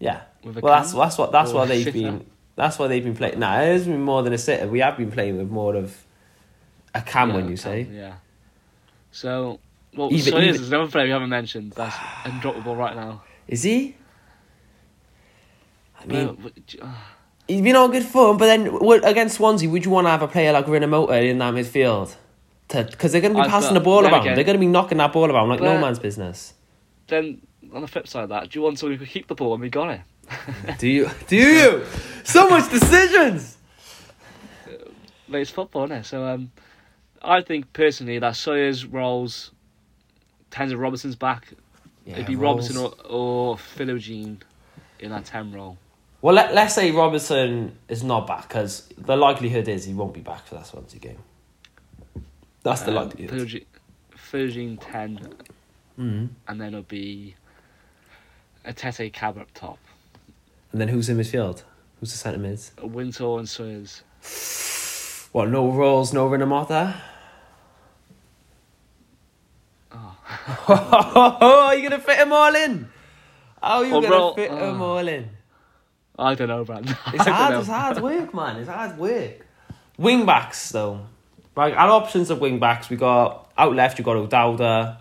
[0.00, 0.22] Yeah.
[0.42, 1.00] with a Well, that's cam?
[1.00, 2.26] that's what that's Or what they've been.
[2.56, 3.38] That's why they've been playing.
[3.38, 4.66] Nah, it has been more than a sitter.
[4.66, 6.04] We have been playing with more of
[6.94, 7.86] a cam Yeah, when you say.
[7.90, 8.14] Yeah.
[9.12, 9.60] So,
[9.94, 11.72] well, Even- so even- is another player we haven't mentioned.
[11.72, 13.22] That's undroppable right now.
[13.46, 13.94] Is he?
[16.00, 16.88] I mean, But- uh,
[17.46, 18.68] he's been on good form, but then
[19.04, 22.16] against Swansea, would you want to have a player like Rinomhota in that midfield?
[22.68, 24.22] Because they're going to be passing the ball around.
[24.22, 26.54] again- they're going to be knocking that ball around like no man's business.
[27.08, 27.40] then
[27.72, 29.50] on the flip side of that, do you want someone who can keep the ball
[29.52, 30.00] when we got it?
[30.78, 31.10] Do you?
[31.28, 31.84] Do you?
[32.24, 33.56] so much decisions.
[35.28, 36.04] But it's football, isn't it?
[36.06, 36.52] So um,
[37.22, 39.50] I think personally that Sawyer's roles,
[40.50, 41.52] Tenzer Robertson's back.
[42.06, 44.38] It'd be Robertson or, or Philogene
[45.00, 45.76] in that 10 role.
[46.22, 50.20] Well, let, let's say Robertson is not back because the likelihood is he won't be
[50.20, 51.18] back for that Swansea game.
[52.62, 53.38] That's the Um, likelihood.
[53.40, 53.64] Philogene,
[54.16, 55.34] Philogene 10,
[55.98, 56.28] Mm.
[56.46, 57.34] and then it'll be
[58.66, 59.78] a Tete Cab up top.
[60.72, 61.62] And then who's in midfield?
[62.00, 62.72] Who's the centre mids?
[62.78, 64.02] A Wintle and Sawyer's.
[65.32, 65.48] What?
[65.48, 66.94] No Ralls, no Rinomhota.
[69.92, 70.16] Oh.
[70.68, 72.88] Are you gonna fit them all in?
[73.62, 75.30] How are you gonna bro, fit them uh, all in?
[76.18, 76.84] I don't know, Brad.
[77.12, 77.52] It's hard.
[77.52, 77.60] know.
[77.60, 78.56] It's hard work, man.
[78.56, 79.46] It's hard work.
[79.98, 81.06] Wing backs though.
[81.54, 82.90] Right, our options of wing backs.
[82.90, 83.98] We got out left.
[83.98, 84.98] You got O'Dowda,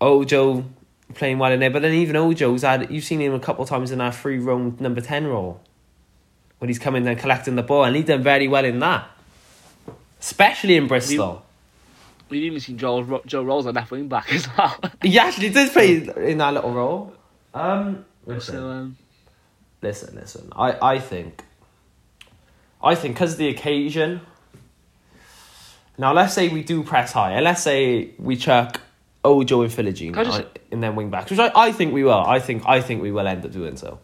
[0.00, 0.64] Ojo
[1.12, 2.90] playing well in there, but then even Ojo's had.
[2.90, 5.60] You've seen him a couple of times in our free roam number ten role,
[6.58, 9.08] when he's coming and collecting the ball, and he done very well in that,
[10.20, 11.44] especially in Bristol.
[12.30, 14.76] We've even seen Joe, Joe Ralls on left wing back as well.
[15.02, 15.96] He actually did play
[16.28, 17.12] in that little role.
[17.52, 18.96] Um, listen, so, um,
[19.82, 20.52] listen, listen.
[20.56, 21.44] I, I think,
[22.82, 24.20] I think because of the occasion.
[25.96, 28.80] Now let's say we do press high, and let's say we chuck
[29.26, 32.12] Oh, Ojo and Philogene just- in then wing backs, which I, I think we will.
[32.12, 33.98] I think I think we will end up doing so.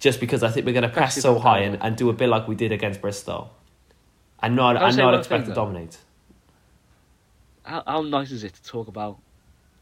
[0.00, 2.12] just because I think we're going to press Press so high and, and do a
[2.12, 3.50] bit like we did against Bristol,
[4.42, 5.98] and not and not expect thing, to dominate.
[7.64, 9.18] How, how nice is it to talk about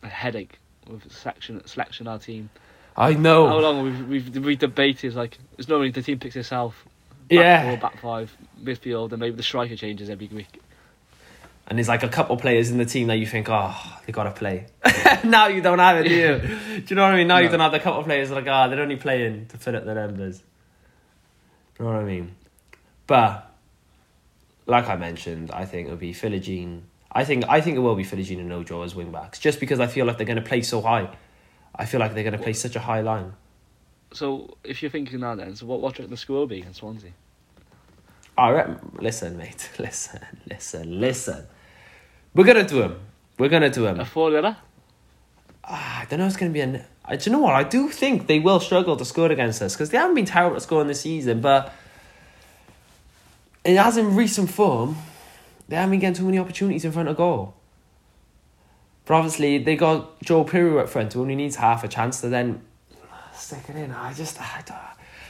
[0.02, 2.50] a headache with selection selection our team?
[2.96, 3.46] I know.
[3.48, 6.84] How long we've we've we debated like it's normally the team picks itself.
[7.28, 7.62] Back Yeah.
[7.70, 10.60] four, back five, midfield, and maybe the striker changes every week.
[11.70, 14.24] And there's like a couple players in the team that you think, oh, they got
[14.24, 14.66] to play.
[15.24, 16.38] now you don't have it, do you?
[16.80, 17.28] do you know what I mean?
[17.28, 17.52] Now you No.
[17.52, 19.76] don't have the couple of players that are like, ah, they're only playing to fill
[19.76, 20.38] up their numbers.
[20.38, 20.44] Do
[21.78, 22.34] you know what I mean?
[23.06, 23.54] But
[24.66, 26.80] like I mentioned, I think it'll be Philogene.
[27.12, 29.78] I think I think it will be Philogene and Ojo as wing backs, just because
[29.80, 31.08] I feel like they're going to play so high.
[31.74, 33.32] I feel like they're going to play such a high line.
[34.12, 37.12] So if you're thinking that, then so what what the score be against Swansea?
[38.36, 38.68] All right,
[39.00, 39.70] listen, mate.
[39.78, 41.46] Listen, listen, listen.
[42.34, 43.00] We're gonna do him.
[43.38, 44.00] We're gonna do him.
[44.00, 44.56] A four letter?
[45.64, 46.26] Ah, I don't know.
[46.26, 46.84] It's going to be an.
[47.04, 47.54] Uh, do you know what?
[47.54, 50.56] I do think they will struggle to score against us because they haven't been terrible
[50.56, 51.72] at scoring this season, but
[53.64, 54.96] it as in recent form,
[55.68, 57.54] they haven't been getting too many opportunities in front of goal.
[59.04, 62.28] But obviously, they got Joe Piroe up front who only needs half a chance to
[62.28, 62.62] then
[63.34, 63.92] stick it in.
[63.92, 64.40] I just.
[64.40, 64.78] I don't,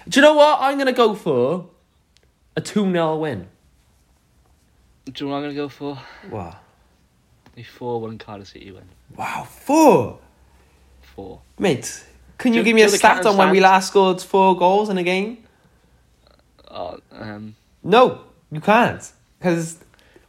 [0.09, 0.59] do you know what?
[0.61, 1.69] I'm going to go for
[2.57, 3.49] a 2 0 win.
[5.05, 5.99] Do you know what I'm gonna go for?
[6.31, 6.57] Wow.
[7.61, 8.85] A four one Cardiff City win.
[9.17, 10.19] Wow, four.
[11.03, 11.41] Four.
[11.59, 12.05] Mate,
[12.39, 14.89] can you Do- give me a the stat on when we last scored four goals
[14.89, 15.45] in a game?
[16.71, 18.21] Oh, um, No,
[18.51, 19.13] you can't.
[19.39, 19.79] Because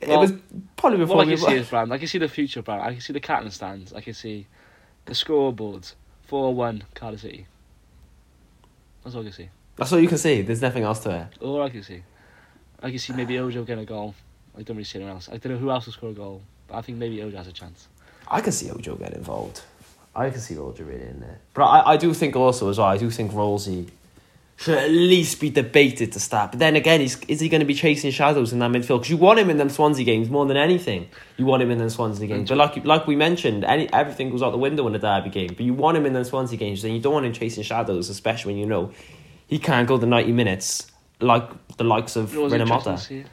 [0.01, 0.33] it Well, was
[0.75, 1.93] probably before what I we can see is brand.
[1.93, 2.81] I can see the future brand.
[2.81, 3.93] I can see the Canton stands.
[3.93, 4.47] I can see
[5.05, 5.93] the scoreboards.
[6.27, 7.45] Four one Cardiff City.
[9.03, 9.49] That's all I can see.
[9.77, 10.41] That's all you can see.
[10.41, 11.43] There's nothing else to it.
[11.43, 12.03] All I can see.
[12.83, 14.15] I can see maybe Ojo getting a goal.
[14.57, 15.29] I don't really see anyone else.
[15.31, 17.47] I don't know who else will score a goal, but I think maybe Ojo has
[17.47, 17.87] a chance.
[18.27, 19.61] I can see Ojo get involved.
[20.15, 21.39] I can see Ojo really in there.
[21.53, 23.87] But I, I do think also as well, I do think Rolsey
[24.55, 26.51] should at least be debated to start.
[26.51, 28.99] But then again, is, is he going to be chasing shadows in that midfield?
[28.99, 31.09] Because you want him in them Swansea games more than anything.
[31.35, 32.47] You want him in them Swansea games.
[32.49, 35.49] But like like we mentioned, any everything goes out the window in a derby game.
[35.49, 38.09] But you want him in them Swansea games, then you don't want him chasing shadows,
[38.09, 38.91] especially when you know
[39.47, 43.25] he can't go the 90 minutes like the likes of Rinomhota.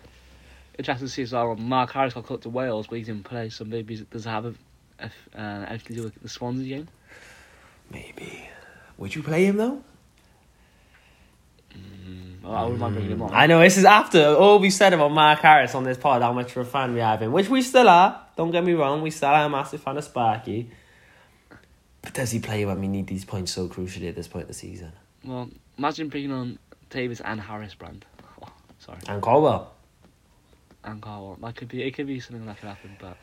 [0.79, 0.89] To see?
[0.91, 1.57] Interesting to see as well.
[1.57, 3.49] Mark Harris got cut to Wales, but he didn't play.
[3.49, 4.55] So maybe does it have a,
[4.99, 6.89] a, uh, anything to do with the Swansea game?
[7.91, 8.49] Maybe.
[8.99, 9.83] Would you play him though?
[12.43, 13.35] Well, I wouldn't mind bringing him on.
[13.35, 16.33] I know this is after all we said about Mark Harris on this pod, how
[16.33, 18.23] much of a fan we have him, which we still are.
[18.37, 20.71] Don't get me wrong, we still are a massive fan of Sparky.
[22.01, 24.49] But does he play when we need these points so crucially at this point of
[24.49, 24.93] the season?
[25.25, 26.59] Well, imagine bringing on
[26.91, 28.05] Davies and Harris brand.
[28.41, 29.71] Oh, sorry, And Colwill.
[31.01, 31.37] Carl.
[31.41, 31.83] That could be.
[31.83, 33.17] It could be something that could happen, but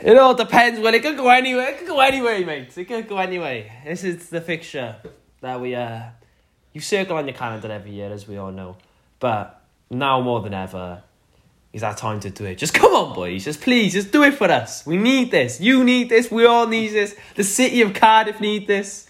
[0.00, 0.80] It all depends.
[0.80, 1.70] Well, it could go anywhere.
[1.70, 2.76] It could go anyway, mate.
[2.76, 3.70] It could go anyway.
[3.84, 4.96] This is the fixture
[5.40, 6.02] that we uh,
[6.72, 8.76] you circle on your calendar every year, as we all know.
[9.20, 11.02] But now more than ever,
[11.72, 12.56] is our time to do it.
[12.56, 13.44] Just come on, boys.
[13.44, 14.86] Just please, just do it for us.
[14.86, 15.60] We need this.
[15.60, 16.30] You need this.
[16.30, 17.16] We all need this.
[17.34, 19.08] The city of Cardiff need this.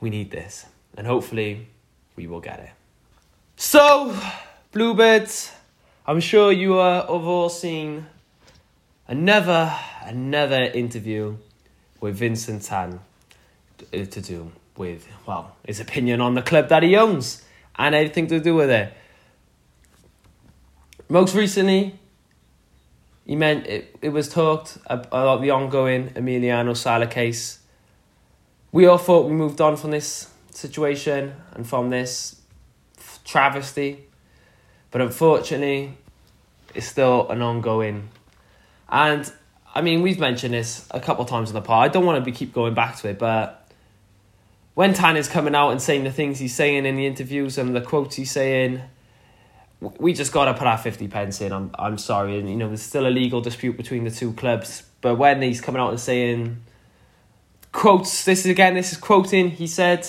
[0.00, 0.66] We need this,
[0.96, 1.68] and hopefully,
[2.16, 2.70] we will get it.
[3.56, 4.16] So,
[4.72, 5.52] Bluebirds,
[6.04, 8.06] I'm sure you uh, have all seen
[9.06, 11.36] another another interview
[12.00, 12.98] with Vincent Tan
[13.92, 17.44] to, do with well his opinion on the club that he owns
[17.76, 18.92] and everything to do with it.
[21.08, 21.96] Most recently,
[23.24, 27.60] he meant it, it was talked about the ongoing Emiliano Sala case.
[28.72, 32.40] We all thought we moved on from this situation and from this
[33.24, 34.08] travesty,
[34.92, 35.96] but unfortunately,
[36.74, 38.08] it's still an ongoing
[38.88, 39.32] and
[39.74, 41.84] I mean, we've mentioned this a couple of times in the pod.
[41.84, 43.70] I don't want to be keep going back to it, but
[44.74, 47.74] when Tan is coming out and saying the things he's saying in the interviews and
[47.74, 48.82] the quotes he's saying,
[49.80, 51.52] we just got to put our 50 pence in.
[51.52, 52.38] I'm, I'm sorry.
[52.38, 54.84] And, you know, there's still a legal dispute between the two clubs.
[55.00, 56.62] But when he's coming out and saying
[57.72, 60.06] quotes, this is again, this is quoting, he said,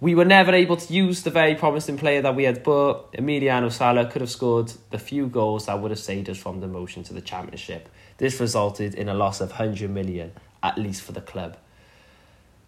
[0.00, 3.12] we were never able to use the very promising player that we had bought.
[3.12, 7.04] Emiliano Sala could have scored the few goals that would have saved us from demotion
[7.06, 7.88] to the championship.
[8.16, 10.32] This resulted in a loss of 100 million,
[10.62, 11.58] at least for the club.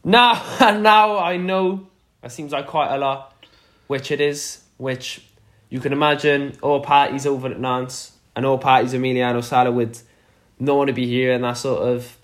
[0.05, 0.43] Now,
[0.81, 1.87] now I know
[2.21, 3.47] that seems like quite a lot,
[3.87, 5.27] which it is, which
[5.71, 9.99] you can imagine all parties over at Nantes and all parties Emiliano Sala would
[10.59, 12.19] not want to be here and that sort of.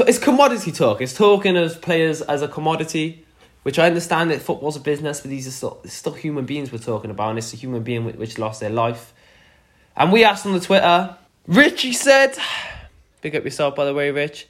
[0.00, 1.00] It's commodity talk.
[1.00, 3.23] It's talking as players as a commodity,
[3.64, 6.78] which I understand that football's a business, but these are still, still human beings we're
[6.78, 9.12] talking about, and it's a human being which, lost their life.
[9.96, 12.36] And we asked on the Twitter, Richie said,
[13.22, 14.46] big up yourself by the way, Rich.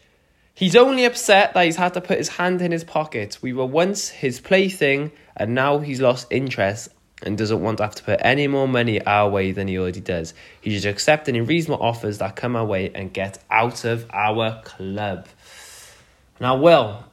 [0.53, 3.39] He's only upset that he's had to put his hand in his pocket.
[3.41, 6.89] We were once his plaything, and now he's lost interest
[7.23, 10.01] and doesn't want to have to put any more money our way than he already
[10.01, 10.35] does.
[10.61, 14.61] He should accept any reasonable offers that come our way and get out of our
[14.63, 15.29] club.
[16.41, 17.05] Now, Will,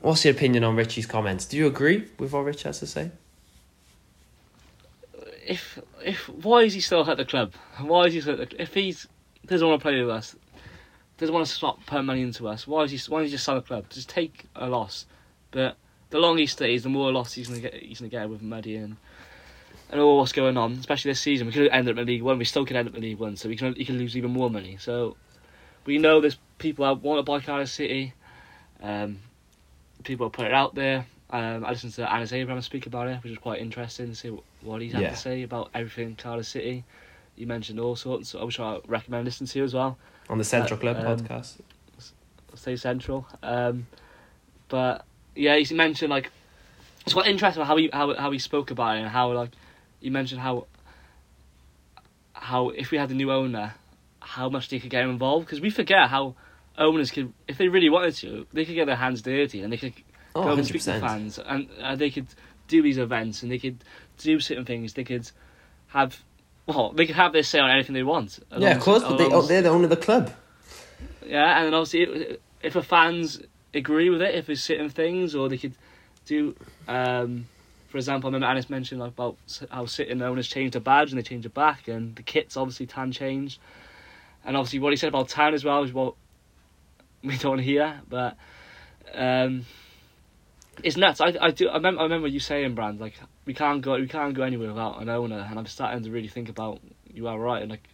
[0.00, 1.46] what's your opinion on Richie's comments?
[1.46, 3.10] Do you agree with what Rich has to say?
[5.46, 7.54] If if why is he still at the club?
[7.80, 9.06] Why is he still at the, if he's
[9.46, 10.36] doesn't want to play with us,
[11.18, 12.66] doesn't want to stop putting money into us?
[12.66, 13.86] Why is he why is he just sell the club?
[13.90, 15.06] Just take a loss.
[15.50, 15.76] But
[16.10, 17.74] the longer he stays, the more loss he's gonna get.
[17.74, 18.96] He's gonna get with Muddy and
[19.90, 20.72] and all what's going on.
[20.72, 22.38] Especially this season, we could end up in League One.
[22.38, 24.30] We still could end up in League One, so we can he can lose even
[24.30, 24.76] more money.
[24.78, 25.16] So
[25.84, 28.12] we know there's people that want to buy Cardiff City.
[28.82, 29.18] Um,
[30.04, 31.06] people put it out there.
[31.30, 34.30] Um, I listened to Annis Abraham speak about it, which was quite interesting to see
[34.30, 35.10] what, what he's had Yeah.
[35.10, 36.84] to say about everything Cardiff City.
[37.36, 39.96] You mentioned all sorts, which I recommend listening to as well.
[40.28, 41.60] On the Central Club um, podcast.
[42.54, 43.26] Stay Central.
[43.42, 43.86] Um,
[44.68, 45.04] but
[45.36, 46.30] yeah, he mentioned like
[47.04, 49.50] it's quite interesting how he how how he spoke about it and how like
[50.00, 50.66] he mentioned how
[52.32, 53.74] how if we had a new owner,
[54.20, 56.34] how much they could get involved because we forget how
[56.80, 59.76] owners could if they really wanted to they could get their hands dirty and they
[59.76, 59.92] could
[60.34, 61.00] Oh, go and speak to 100%.
[61.00, 62.26] fans and uh, they could
[62.68, 63.82] do these events and they could
[64.18, 65.28] do certain things they could
[65.88, 66.22] have
[66.66, 69.24] well they could have their say on anything they want Yeah, of course, but they,
[69.30, 70.32] oh, they're the owner of the club.
[71.26, 73.40] yeah, and then obviously, if- if the fans
[73.72, 75.72] agree with it, if there's certain things, or they could
[76.26, 76.54] do,
[76.86, 77.46] um,
[77.88, 79.36] for example, I remember Anis mentioned like, about
[79.70, 82.84] how sitting owners changed the badge and they changed it back, and the kits obviously
[82.86, 83.58] Tan changed,
[84.44, 86.14] and obviously what he said about Tan as well is what
[87.22, 88.36] we don't hear, but
[89.14, 89.66] um,
[90.82, 91.20] it's nuts.
[91.20, 94.08] I I do I remember I remember you saying, Brand, like we can't go we
[94.08, 96.80] can't go anywhere without an owner, and I'm starting to really think about
[97.12, 97.88] you are right, and like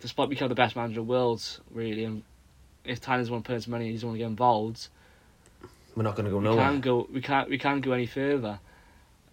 [0.00, 2.22] despite becoming the best manager in the world, really, and
[2.84, 4.88] if Tanner's want to put his money, he doesn't want to get involved.
[5.94, 6.64] We're not going to go We nowhere.
[6.64, 7.06] can't go.
[7.12, 7.50] We can't.
[7.50, 8.58] We can't go any further.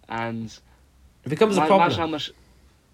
[0.08, 0.46] And
[1.24, 1.80] It becomes a problem.
[1.82, 2.30] imagine how much,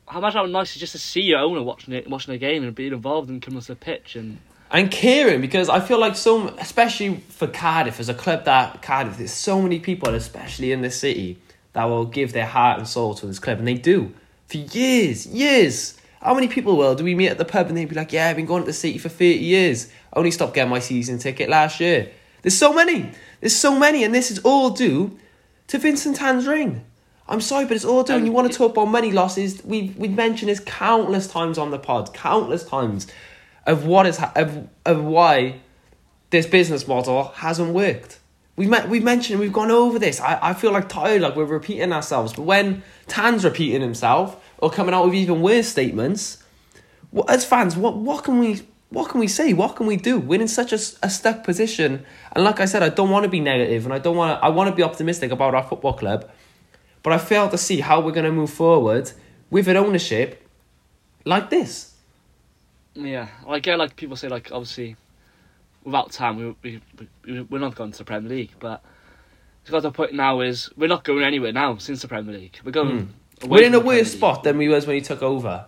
[0.06, 2.62] how much how nice is just to see your owner watching it, watching a game
[2.62, 4.38] and being involved and coming to the pitch and
[4.70, 9.18] and caring because I feel like so, especially for Cardiff as a club that Cardiff,
[9.18, 11.38] there's so many people, especially in this city,
[11.72, 14.12] that will give their heart and soul to this club, and they do
[14.46, 15.98] for years, years.
[16.22, 18.28] How many people will do we meet at the pub and they'd be like, "Yeah,
[18.28, 19.88] I've been going to the city for thirty years.
[20.12, 22.10] I only stopped getting my season ticket last year."
[22.42, 23.10] There's so many.
[23.40, 25.18] There's so many, and this is all due
[25.68, 26.84] to Vincent Tan's ring.
[27.28, 28.14] I'm sorry, but it's all due.
[28.14, 29.62] and Um, you want to talk about money losses?
[29.64, 33.06] We've we've mentioned this countless times on the pod, countless times,
[33.66, 35.60] of what is of of why
[36.30, 38.18] this business model hasn't worked.
[38.56, 40.18] We've met, we've mentioned we've gone over this.
[40.18, 42.32] I, I feel like tired, like we're repeating ourselves.
[42.32, 46.42] But when Tan's repeating himself or coming out with even worse statements,
[47.28, 49.52] as fans, what what can we what can we say?
[49.52, 50.18] What can we do?
[50.18, 52.06] We're in such a stuck position.
[52.32, 54.44] And like I said, I don't want to be negative, and I don't want to.
[54.44, 56.30] I want to be optimistic about our football club,
[57.02, 59.12] but I fail to see how we're going to move forward
[59.50, 60.48] with an ownership
[61.24, 61.95] like this.
[62.96, 64.96] Yeah, like yeah, like people say, like obviously,
[65.84, 66.80] without time, we we
[67.24, 68.82] we we're not going to the Premier League, but
[69.62, 72.38] it's got to the point now is we're not going anywhere now since the Premier
[72.38, 72.58] League.
[72.64, 73.00] We're going.
[73.42, 73.48] Hmm.
[73.48, 75.66] We're in a worse spot than we was when he took over.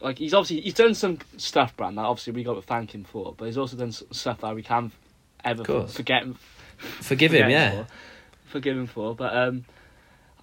[0.00, 1.98] like he's obviously he's done some stuff, Brand.
[1.98, 4.62] That obviously we got to thank him for, but he's also done stuff that we
[4.62, 4.92] can't
[5.44, 6.38] ever forget him.
[6.78, 7.84] Forgive him, forget yeah.
[7.84, 7.88] For,
[8.46, 9.64] forgive him for, but um,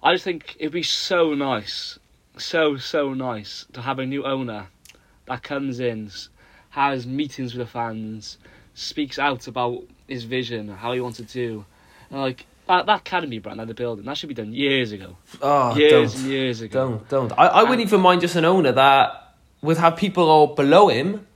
[0.02, 1.98] I just think it'd be so nice,
[2.36, 4.68] so so nice to have a new owner
[5.26, 6.10] that comes in,
[6.70, 8.38] has meetings with the fans,
[8.74, 11.64] speaks out about his vision, how he wants to do,
[12.10, 12.46] and like.
[12.66, 16.14] That, that academy brand at the building that should be done years ago, Oh, years
[16.14, 17.02] and years ago.
[17.10, 17.32] Don't, don't.
[17.38, 21.26] I, I wouldn't even mind just an owner that would have people all below him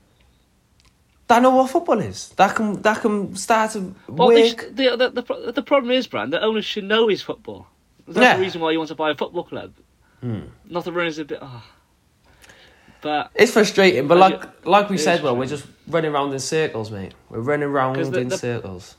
[1.26, 2.30] that know what football is.
[2.36, 4.70] That can that can start to Well, work.
[4.72, 7.66] the, the, the, the problem is, Brand, the owner should know his football.
[8.06, 8.36] That's Yeah.
[8.36, 9.74] the reason why you want to buy a football club.
[10.22, 10.44] Hmm.
[10.64, 11.40] Not the runners a bit.
[11.42, 11.62] Oh.
[13.00, 16.90] But It's frustrating, but like like we said, well, we're just running around in circles,
[16.90, 17.12] mate.
[17.30, 18.96] We're running around the- in the- circles.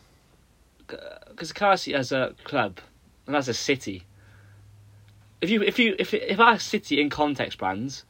[0.88, 2.80] because Carsi as a club
[3.28, 4.04] and as a city,
[5.42, 8.04] if you if you if if our city in context brands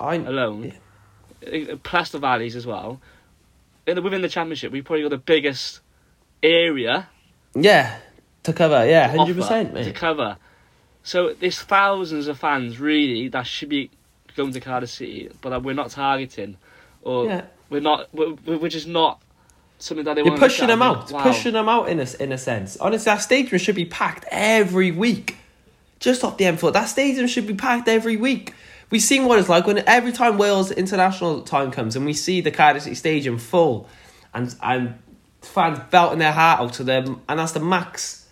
[0.00, 0.72] I alone,
[1.46, 3.00] uh, plus the valleys as well,
[3.86, 5.80] in the, within the championship, we probably got the biggest
[6.42, 7.08] area
[7.54, 7.98] yeah
[8.42, 10.36] to cover, yeah, hundred percent, to cover.
[11.02, 13.90] So there's thousands of fans really that should be
[14.36, 16.56] going to Cardiff City, but that we're not targeting,
[17.02, 19.20] or Yeah, we're not, we're, we're just not
[19.78, 21.22] something that they you're pushing them out, Wow.
[21.22, 22.76] pushing them out in a in a sense.
[22.78, 25.36] Honestly, that stadium should be packed every week.
[26.00, 28.52] Just off the M4, that stadium should be packed every week.
[28.90, 32.40] We've seen what it's like when every time Wales international time comes and we see
[32.40, 33.88] the Cardiff City Stadium full,
[34.34, 34.94] and and
[35.40, 38.26] fans belting their heart out to them, and that's the max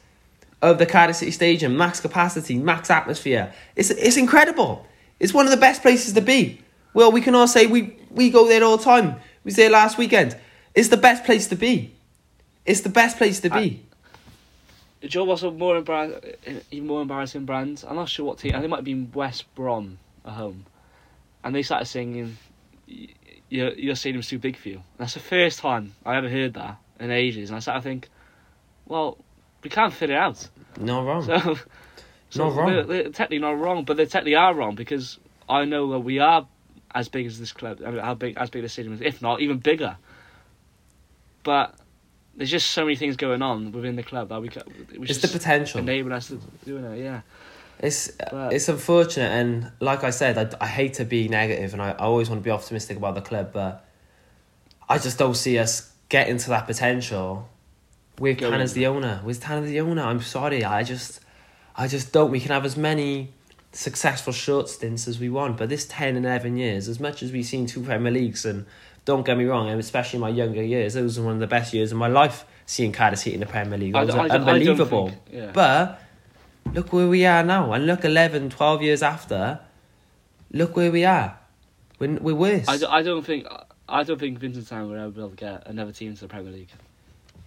[0.61, 3.53] of the Cardiff City Stadium, max capacity, max atmosphere.
[3.77, 4.87] It's it's incredible.
[5.23, 6.61] It's one of the best places to be.
[6.95, 9.15] Well, we can all say we we go there all the time.
[9.45, 10.37] We was there last weekend.
[10.75, 11.95] It's the best place to be.
[12.67, 13.85] It's the best place to be.
[15.05, 16.35] Joe was a more embarrassing,
[16.73, 17.85] even eh, more embarrassing brand.
[17.89, 18.51] I'm not sure what team.
[18.51, 20.67] I think it might have been West Brom at home,
[21.45, 22.37] and they started singing,
[22.89, 23.09] "Y-
[23.49, 26.55] "Your your stadium's too big for you." And that's the first time I ever heard
[26.55, 28.09] that in ages, and I started to think,
[28.87, 29.19] well,
[29.63, 30.49] we can't fit it out.
[30.81, 31.25] Not wrong.
[31.25, 31.59] So,
[32.33, 32.73] so Not wrong.
[32.73, 35.19] They're, they're technically not wrong, but they technically are wrong because
[35.51, 36.47] I know that we are
[36.95, 37.81] as big as this club.
[37.85, 39.99] I mean, how big as big as the stadium is, if not even bigger.
[41.43, 41.75] But
[42.35, 44.63] there's just so many things going on within the club that we can.
[44.93, 45.81] it's the potential.
[45.81, 47.03] enabling us to doing it.
[47.05, 47.21] Yeah,
[47.79, 51.83] It's But- it's unfortunate, and like I said, I, I hate to be negative, and
[51.83, 53.85] I, I always want to be optimistic about the club, but
[54.89, 57.51] I just don't see us getting to that potential
[58.19, 58.39] with.
[58.39, 59.21] Tan as the owner.
[59.23, 61.21] With Tan as the owner, I'm sorry, I just
[61.77, 62.31] I just don't.
[62.31, 63.33] We can have as many
[63.73, 67.33] successful short stints as we want, but this 10 and 11 years, as much as
[67.33, 68.67] we've seen two Premier Leagues, and
[69.05, 71.47] don't get me wrong, and especially in my younger years, those were one of the
[71.47, 73.97] best years of my life seeing Cardiff City in the Premier League.
[73.97, 75.09] It was I I unbelievable.
[75.09, 75.51] think- yeah.
[75.53, 76.01] But
[76.75, 79.61] look where we are now, and look 11, 12 years after,
[80.53, 81.39] look where we are.
[81.99, 82.69] We're, we're worse.
[82.69, 83.47] I, don't- I don't think
[83.89, 86.29] I don't think Vincent Tan will ever be able to get another team to the
[86.29, 86.71] Premier League.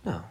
[0.03, 0.23] No.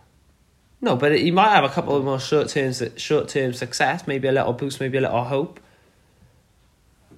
[0.84, 4.28] No, but he might have a couple of more short term short term success, maybe
[4.28, 5.58] a little boost, maybe a little hope.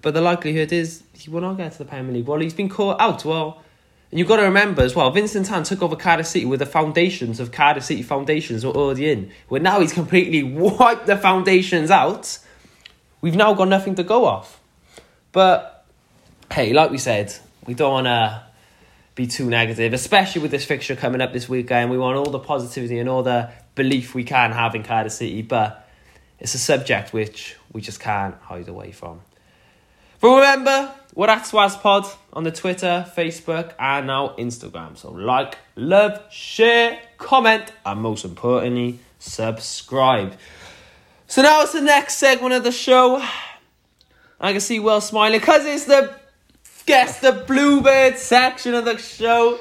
[0.03, 2.29] But the likelihood is he will not get to the Premier League.
[2.29, 3.25] Well, he's been caught out.
[3.25, 3.61] Well,
[4.13, 6.67] and you've got to remember as well, Vincent Tan took over Cardiff City with the
[6.67, 9.33] foundations of Cardiff City foundations were already in.
[9.49, 12.39] Where now he's completely wiped the foundations out.
[13.21, 14.61] We've now got nothing to go off.
[15.33, 15.85] But
[16.53, 17.35] hey, like we said,
[17.67, 18.46] we don't want to
[19.17, 21.91] be too negative, especially with this fixture coming up this weekend.
[21.91, 25.41] We want all the positivity and all the belief we can have in Cardiff City,
[25.41, 25.89] but
[26.39, 29.23] it's a subject which we just can't hide away from.
[30.21, 34.99] But remember, we're at SwazPod on the Twitter, Facebook, and now Instagram.
[34.99, 40.35] So like, love, share, comment, and most importantly, subscribe.
[41.27, 43.25] So now it's the next segment of the show.
[44.39, 46.15] I can see Will smiling because it's the
[46.87, 49.59] guess the bluebird section of the show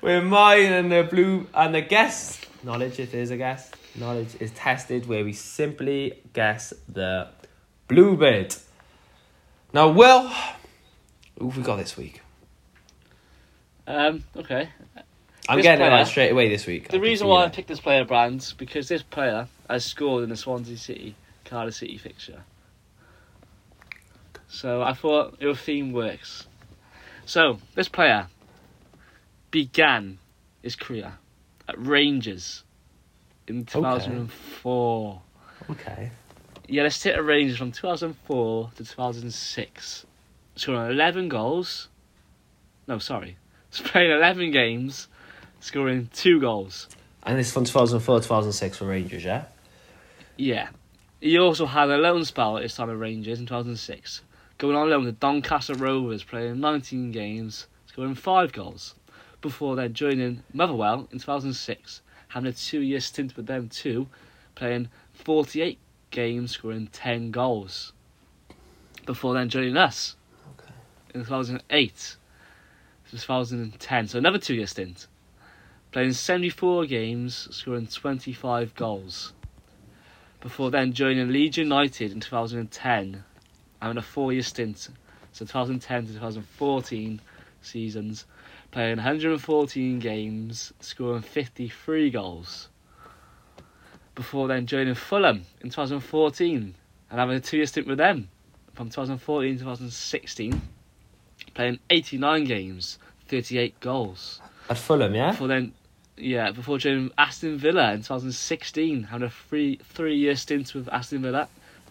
[0.00, 4.50] where mine and the blue and the guest knowledge if there's a guest knowledge is
[4.52, 7.28] tested where we simply guess the
[7.86, 8.54] bluebird
[9.72, 10.28] now will
[11.38, 12.20] who have we got this week
[13.86, 14.68] Um, okay.
[15.48, 17.48] i'm This getting it player- right straight away this week The can reason why I
[17.48, 21.96] picked this player, Brand, because this player has scored in the Swansea City Cardiff City
[21.96, 22.42] fixture.
[24.48, 26.46] So I thought your theme works.
[27.28, 28.28] So this player
[29.50, 30.18] began
[30.62, 31.12] his career
[31.68, 32.64] at Rangers
[33.46, 35.20] in 2004.
[35.70, 36.10] okay
[36.68, 40.06] Yeah, let's take at Rangers from 2004 to 2006.
[40.56, 41.88] Scoring 11 goals.
[42.86, 43.36] No, sorry.
[43.70, 45.08] He's playing 11 games,
[45.60, 46.88] scoring two goals.
[47.24, 49.44] and this from 2004 2006 for rangers yeah
[50.38, 50.68] Yeah.
[51.20, 54.22] He also had a loan spell at his time at Rangers in 2006,
[54.58, 58.96] going on loan to Doncaster Rovers, playing 19 games, scoring 5 goals,
[59.40, 64.08] before then joining Motherwell in 2006, having a two year stint with them too,
[64.56, 65.78] playing 48
[66.10, 67.92] games, scoring 10 goals,
[69.06, 70.16] before then joining us
[70.50, 70.74] okay
[71.14, 72.16] in 2008
[73.06, 75.06] to 2010, so another two year stint.
[75.90, 79.32] Playing 74 games, scoring 25 goals.
[80.40, 83.24] Before then joining Leeds United in 2010,
[83.80, 84.88] having a four year stint,
[85.32, 87.20] so 2010 to 2014
[87.62, 88.24] seasons,
[88.70, 92.68] playing 114 games, scoring 53 goals.
[94.14, 96.74] Before then joining Fulham in 2014
[97.10, 98.28] and having a two year stint with them
[98.74, 100.60] from 2014 to 2016
[101.54, 102.98] playing 89 games,
[103.28, 104.40] 38 goals.
[104.70, 105.72] at fulham yeah Before then,
[106.16, 111.22] yeah, before joining Aston Villa in 2016, having a three three year stint with Aston
[111.22, 111.48] Villa,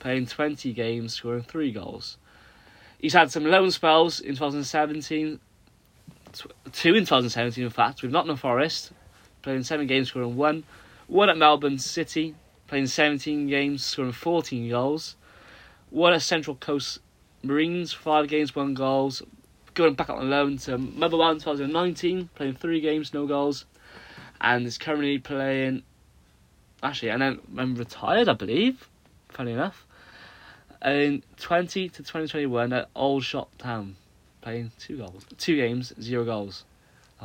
[0.08, 2.16] playing 20 games, scoring three goals.
[2.98, 5.38] He's had some loan spells in 2017,
[6.72, 8.94] two in 2017 in fact, with Nottingham Forest,
[9.42, 10.64] playing seven games, scoring one.
[11.08, 12.36] One at Melbourne City,
[12.68, 15.18] playing 17 games, scoring 14 goals.
[15.90, 17.00] One at Central Coast
[17.44, 19.22] Mariners, five games, one goals,
[19.74, 23.66] going back on loan to Motherwell in 2019, playing three games, no goals,
[24.40, 25.84] and is currently playing.
[26.82, 28.88] Actually, and then I'm retired, I believe.
[29.28, 29.86] Funny enough,
[30.86, 33.96] in 20 to 2021 at Aldershot Town,
[34.42, 36.64] playing two goals, two games, zero goals.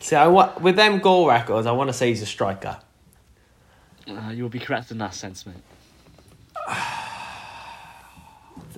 [0.00, 2.78] See, I wa- with them goal records, I want to say he's a striker.
[4.06, 5.56] Uh, you will be correct in that sense, mate.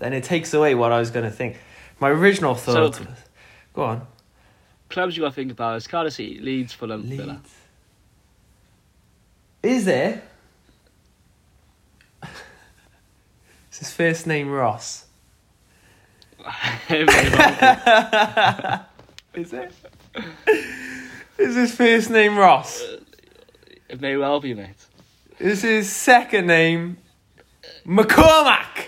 [0.03, 1.59] And it takes away what I was going to think.
[2.01, 3.19] My original thought So- was.
[3.73, 4.07] Go on.
[4.91, 7.33] Clubs you got to think about is Cardiff City, Leeds, Fulham, Villa.
[7.33, 7.55] Leeds.
[9.63, 10.23] Is there?
[13.77, 15.05] Is his first name Ross?
[16.89, 17.11] It
[19.35, 19.71] Is it?
[21.37, 22.81] Is his first name Ross?
[22.83, 23.01] be-
[23.91, 24.71] it may well be, mate.
[25.39, 26.97] Is his second name
[27.87, 28.87] McCormack?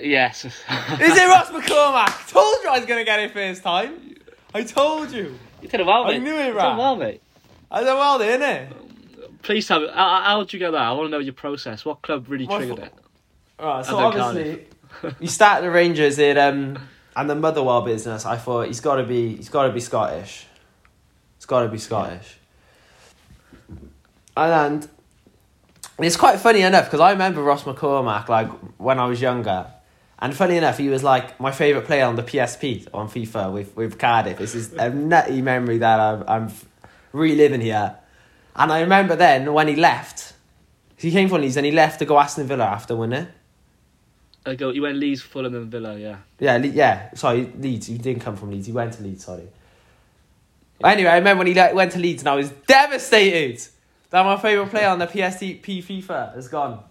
[0.00, 0.44] Yes.
[0.46, 2.30] Is it Ross McCormack?
[2.30, 4.14] Told you I was going to get it first time.
[4.54, 5.34] I told you.
[5.60, 7.20] you did it well, I knew it, You did well, mate.
[7.70, 8.70] I done well there, innit?
[8.72, 10.80] Um, please tell me, how, how did you get that?
[10.80, 11.84] I want to know your process.
[11.84, 12.94] What club really My triggered fo- it?
[13.60, 14.66] Right, so And obviously,
[15.20, 16.78] you started the Rangers in um,
[17.16, 18.24] and the Motherwell business.
[18.24, 20.46] I thought he's got to be he's got to be Scottish.
[21.36, 22.36] It's got to be Scottish.
[24.36, 24.88] And
[25.98, 28.48] it's quite funny enough because I remember Ross McCormack like
[28.78, 29.66] when I was younger,
[30.20, 33.76] and funny enough, he was like my favorite player on the PSP on FIFA with
[33.76, 34.38] with Cardiff.
[34.38, 36.52] This is a nutty memory that I'm, I'm
[37.12, 37.96] reliving here,
[38.54, 40.34] and I remember then when he left.
[40.96, 43.28] He came from Leeds and he left to go Aston Villa after, it?
[44.48, 44.70] I go.
[44.70, 45.96] You went Leeds, Fulham, and Villa.
[45.98, 46.16] Yeah.
[46.38, 47.14] Yeah, Le- yeah.
[47.14, 47.86] Sorry, Leeds.
[47.86, 48.66] He didn't come from Leeds.
[48.66, 49.24] He went to Leeds.
[49.24, 49.48] Sorry.
[50.82, 53.60] Anyway, I remember when he le- went to Leeds, and I was devastated
[54.10, 56.82] that my favorite player on the PSP FIFA has gone.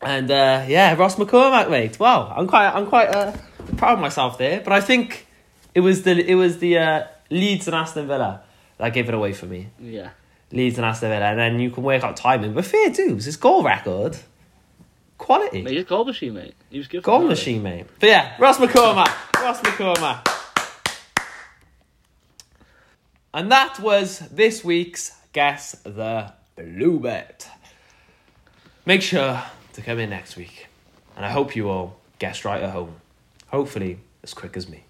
[0.00, 1.98] And uh, yeah, Ross McCormack, mate.
[1.98, 3.32] Wow, I'm quite, I'm quite uh,
[3.76, 4.60] proud of myself there.
[4.60, 5.26] But I think
[5.74, 8.42] it was the, it was the uh, Leeds and Aston Villa
[8.78, 9.68] that gave it away for me.
[9.80, 10.10] Yeah.
[10.52, 12.54] Leeds and Aston Villa, and then you can work out timing.
[12.54, 14.16] But fair dues, his goal record,
[15.18, 15.62] quality.
[15.62, 16.54] Mate, he's a goal machine, mate.
[16.70, 17.02] He was good.
[17.02, 17.86] Goal machine, mate.
[18.00, 19.34] But yeah, Ross McCormack.
[19.42, 20.26] Ross McCormack.
[23.34, 27.44] And that was this week's Guess the Bluebird.
[28.86, 29.42] Make sure
[29.74, 30.66] to come in next week.
[31.14, 32.96] And I hope you all guessed right at home.
[33.48, 34.84] Hopefully, as quick as me.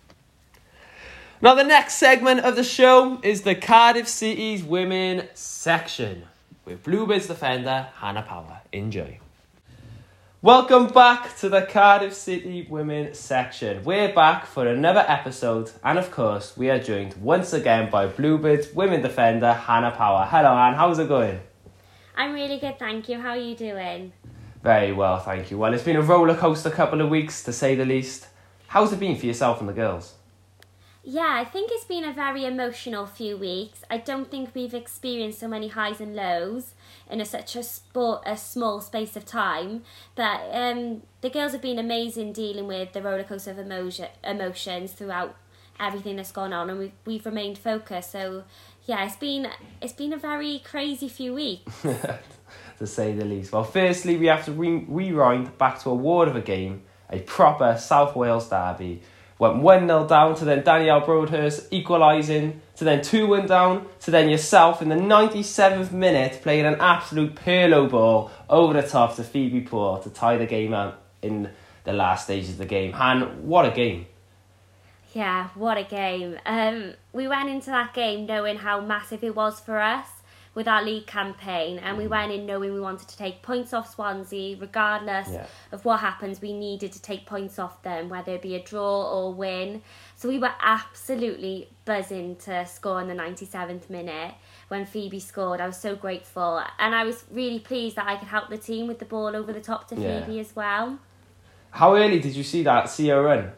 [1.40, 6.24] Now, the next segment of the show is the Cardiff City's women section
[6.64, 8.60] with Bluebirds defender Hannah Power.
[8.72, 9.18] Enjoy.
[10.40, 13.82] Welcome back to the Cardiff City Women section.
[13.82, 18.72] We're back for another episode, and of course, we are joined once again by Bluebirds
[18.72, 20.28] women defender Hannah Power.
[20.30, 20.74] Hello, Anne.
[20.74, 21.40] How's it going?
[22.16, 23.18] I'm really good, thank you.
[23.18, 24.12] How are you doing?
[24.62, 25.58] Very well, thank you.
[25.58, 28.28] Well, it's been a roller coaster couple of weeks, to say the least.
[28.68, 30.14] How's it been for yourself and the girls?
[31.02, 33.82] Yeah, I think it's been a very emotional few weeks.
[33.90, 36.74] I don't think we've experienced so many highs and lows
[37.10, 39.82] in a, such a sport, a small space of time.
[40.14, 45.36] But um, the girls have been amazing dealing with the rollercoaster of emotion, emotions throughout
[45.80, 48.12] everything that's gone on, and we've we've remained focused.
[48.12, 48.44] So
[48.86, 49.48] yeah, it's been
[49.80, 51.82] it's been a very crazy few weeks.
[52.78, 53.52] to say the least.
[53.52, 57.20] Well, firstly, we have to re- rewind back to a ward of a game, a
[57.20, 59.02] proper South Wales derby.
[59.38, 64.10] Went 1 0 down to then Danielle Broadhurst equalising, to then 2 1 down, to
[64.10, 69.24] then yourself in the 97th minute playing an absolute Pirlo ball over the top to
[69.24, 71.50] Phoebe Poor to tie the game up in
[71.82, 72.92] the last stages of the game.
[72.92, 74.06] Han, what a game!
[75.12, 76.38] Yeah, what a game.
[76.46, 80.06] Um, we went into that game knowing how massive it was for us
[80.54, 83.94] with our league campaign, and we went in knowing we wanted to take points off
[83.94, 85.46] Swansea, regardless Yeah.
[85.72, 86.40] of what happens.
[86.40, 89.82] We needed to take points off them, whether it be a draw or win.
[90.16, 94.34] So we were absolutely buzzing to score in the 97th minute
[94.68, 95.60] when Phoebe scored.
[95.60, 98.86] I was so grateful, and I was really pleased that I could help the team
[98.88, 100.24] with the ball over the top to Yeah.
[100.24, 100.98] Phoebe as well.
[101.70, 103.52] How early did you see that, see her run?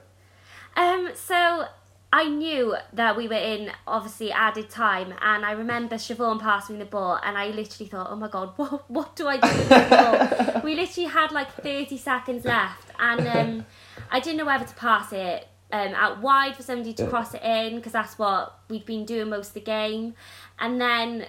[0.76, 1.66] Um, so
[2.13, 6.85] I knew that we were in obviously added time, and I remember Siobhan passing me
[6.85, 9.69] the ball, and I literally thought, "Oh my god, what what do I do with
[9.91, 13.67] ball?" we literally had like thirty seconds left, and um,
[14.11, 17.43] I didn't know whether to pass it um, out wide for somebody to cross it
[17.43, 20.15] in because that's what we'd been doing most of the game,
[20.59, 21.27] and then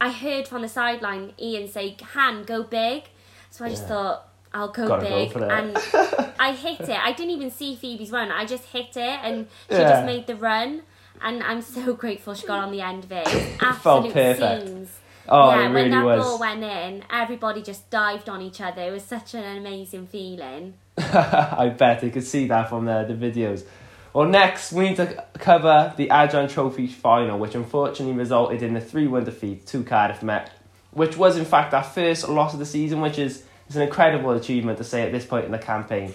[0.00, 3.10] I heard from the sideline Ian say, "Han, go big,"
[3.50, 3.88] so I just Yeah.
[3.88, 4.28] thought.
[4.54, 5.42] I'll go Gotta big, it.
[5.42, 5.76] and
[6.38, 6.88] I hit it.
[6.90, 8.30] I didn't even see Phoebe's run.
[8.30, 9.90] I just hit it, and she Yeah.
[9.90, 10.82] just made the run.
[11.20, 13.26] And I'm so grateful she got on the end of it.
[13.26, 14.66] It felt absolute perfect.
[14.68, 14.88] scenes.
[15.28, 16.22] Oh, yeah, it when that was.
[16.24, 18.82] ball went in, everybody just dived on each other.
[18.82, 20.74] It was such an amazing feeling.
[20.98, 23.64] I bet you could see that from the, the videos.
[24.12, 28.80] Well, next we need to cover the Adran Trophy final, which unfortunately resulted in a
[28.80, 30.50] 3 1 defeat to Cardiff Met,
[30.92, 34.30] which was in fact our first loss of the season, which is, is an incredible
[34.32, 36.12] achievement to say at this point in the campaign.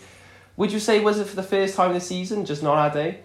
[0.57, 3.21] Would you say was it for the first time this season, just not our day?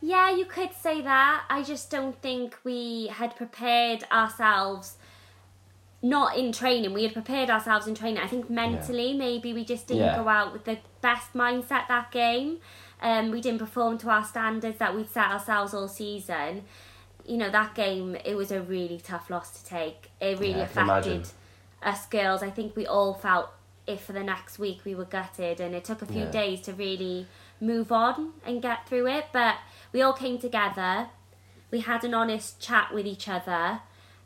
[0.00, 1.44] Yeah, you could say that.
[1.48, 4.96] I just don't think we had prepared ourselves.
[6.00, 8.22] Not in training, we had prepared ourselves in training.
[8.22, 10.16] I think mentally, maybe we just didn't Yeah.
[10.16, 12.58] go out with the best mindset that game.
[13.02, 16.64] Um, we didn't perform to our standards that we'd set ourselves all season.
[17.26, 20.10] You know, that game, it was a really tough loss to take.
[20.20, 21.12] It really Yeah, I can imagine.
[21.14, 21.34] affected
[21.82, 22.42] us girls.
[22.42, 23.50] I think we all felt
[23.86, 26.30] if for the next week we were gutted, and it took a few Yeah.
[26.30, 27.26] days to really
[27.60, 29.26] move on and get through it.
[29.32, 29.56] But
[29.92, 31.08] we all came together.
[31.70, 33.80] We had an honest chat with each other,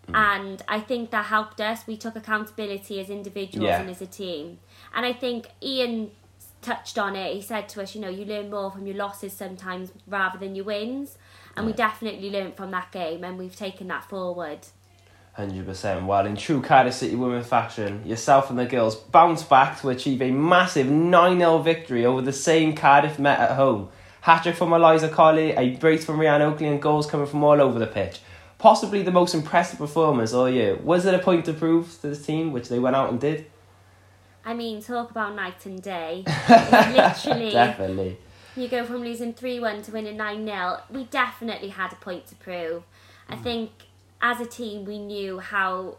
[0.09, 0.15] Mm.
[0.17, 1.87] and I think that helped us.
[1.87, 3.81] We took accountability as individuals Yeah.
[3.81, 4.59] and as a team.
[4.95, 6.11] And I think Ian
[6.61, 7.35] touched on it.
[7.35, 10.55] He said to us, you know, you learn more from your losses sometimes rather than
[10.55, 11.19] your wins.
[11.57, 14.61] And we definitely learned from that game, and we've taken that forward.
[15.33, 16.05] Hundred percent.
[16.05, 20.21] Well, in true Cardiff City women fashion, yourself and the girls bounced back to achieve
[20.21, 23.89] a massive 9-0 victory over the same Cardiff Met at home.
[24.21, 27.79] Hat-trick from Eliza Colley, a brace from Rianne Oakley, and goals coming from all over
[27.79, 28.21] the pitch.
[28.59, 30.77] Possibly the most impressive performance all year.
[30.77, 33.47] Was it a point to prove to the team, which they went out and did?
[34.45, 36.25] I mean, talk about night and day.
[36.49, 38.19] Literally, Definitely.
[38.55, 40.81] you go from losing 3 1 to winning 9 0.
[40.91, 42.83] We definitely had a point to prove.
[43.29, 43.43] I hmm.
[43.43, 43.71] think
[44.23, 45.99] as a team, we knew how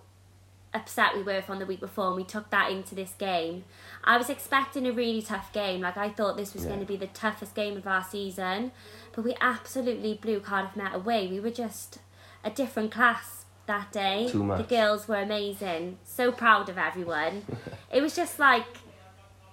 [0.74, 3.64] upset we were from the week before, and we took that into this game.
[4.04, 5.82] I was expecting a really tough game.
[5.82, 6.70] Like, I thought this was Yeah.
[6.70, 8.72] going to be the toughest game of our season,
[9.14, 11.28] but we absolutely blew Cardiff Met away.
[11.28, 12.00] We were just
[12.44, 14.30] a different class that day.
[14.32, 16.00] The girls were amazing.
[16.04, 17.44] So proud of everyone.
[17.92, 18.66] it was just like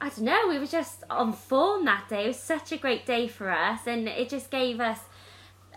[0.03, 2.25] I don't know, we were just on form that day.
[2.25, 5.01] It was such a great day for us, and it just gave us,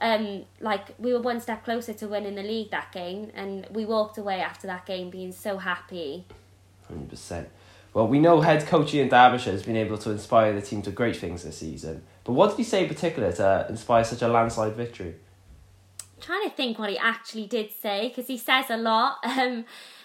[0.03, 3.85] um, like we were one step closer to winning the league that game, and we
[3.85, 6.25] walked away after that game being so happy.
[6.87, 7.49] Hundred percent.
[7.93, 10.91] Well, we know head coach Ian Derbyshire has been able to inspire the team to
[10.91, 12.03] great things this season.
[12.25, 15.15] But what did he say in particular to inspire such a landslide victory?
[15.99, 19.63] I'm trying to think what he actually did say because he says a lot, um,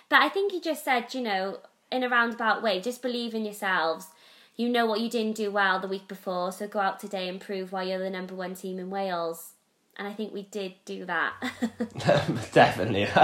[0.08, 1.58] but I think he just said, you know,
[1.90, 4.06] in a roundabout way, just believe in yourselves.
[4.54, 7.40] You know what you didn't do well the week before, so go out today and
[7.40, 9.54] prove why you're the number one team in Wales.
[9.98, 11.34] And I think we did do that.
[12.52, 13.04] definitely,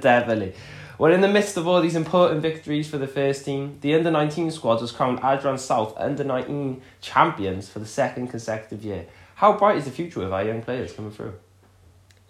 [0.00, 0.54] definitely.
[0.98, 4.10] Well, in the midst of all these important victories for the first team, the under
[4.10, 9.06] 19 squad was crowned Adran South under 19 champions for the second consecutive year.
[9.34, 11.34] How bright is the future with our young players coming through?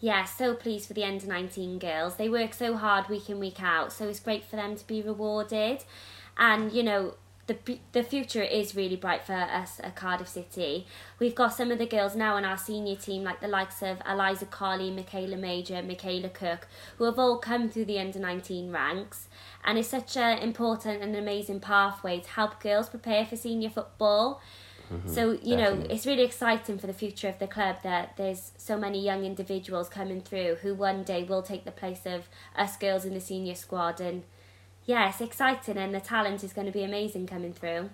[0.00, 2.16] Yeah, so pleased for the under 19 girls.
[2.16, 5.02] They work so hard week in, week out, so it's great for them to be
[5.02, 5.84] rewarded.
[6.38, 7.14] And, you know,
[7.52, 10.86] the, the future is really bright for us at Cardiff City.
[11.18, 13.98] We've got some of the girls now in our senior team, like the likes of
[14.08, 19.28] Eliza Colley, Michaela Major, Michaela Cook, who have all come through the under 19 ranks.
[19.64, 24.40] And it's such an important and amazing pathway to help girls prepare for senior football.
[24.92, 25.08] Mm-hmm.
[25.08, 28.76] So, you know, it's really exciting for the future of the club that there's so
[28.76, 33.04] many young individuals coming through who one day will take the place of us girls
[33.04, 34.00] in the senior squad.
[34.00, 34.24] And
[34.84, 37.90] yeah, it's exciting and the talent is going to be amazing coming through.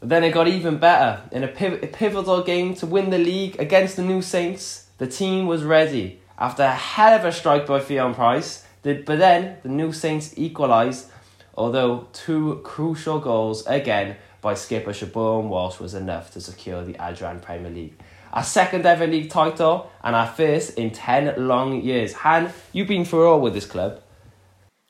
[0.00, 1.22] Then it got even better.
[1.30, 5.06] In a, piv- a pivotal game to win the league against the New Saints, the
[5.06, 6.20] team was ready.
[6.38, 11.08] After a hell of a strike by Ffion Price, but then the New Saints equalised,
[11.54, 17.40] although two crucial goals again by skipper Siobhan Walsh was enough to secure the Adran
[17.40, 17.94] Premier League.
[18.32, 22.14] Our second ever league title and our first in 10 long years.
[22.14, 24.00] Han, you've been through all with this club.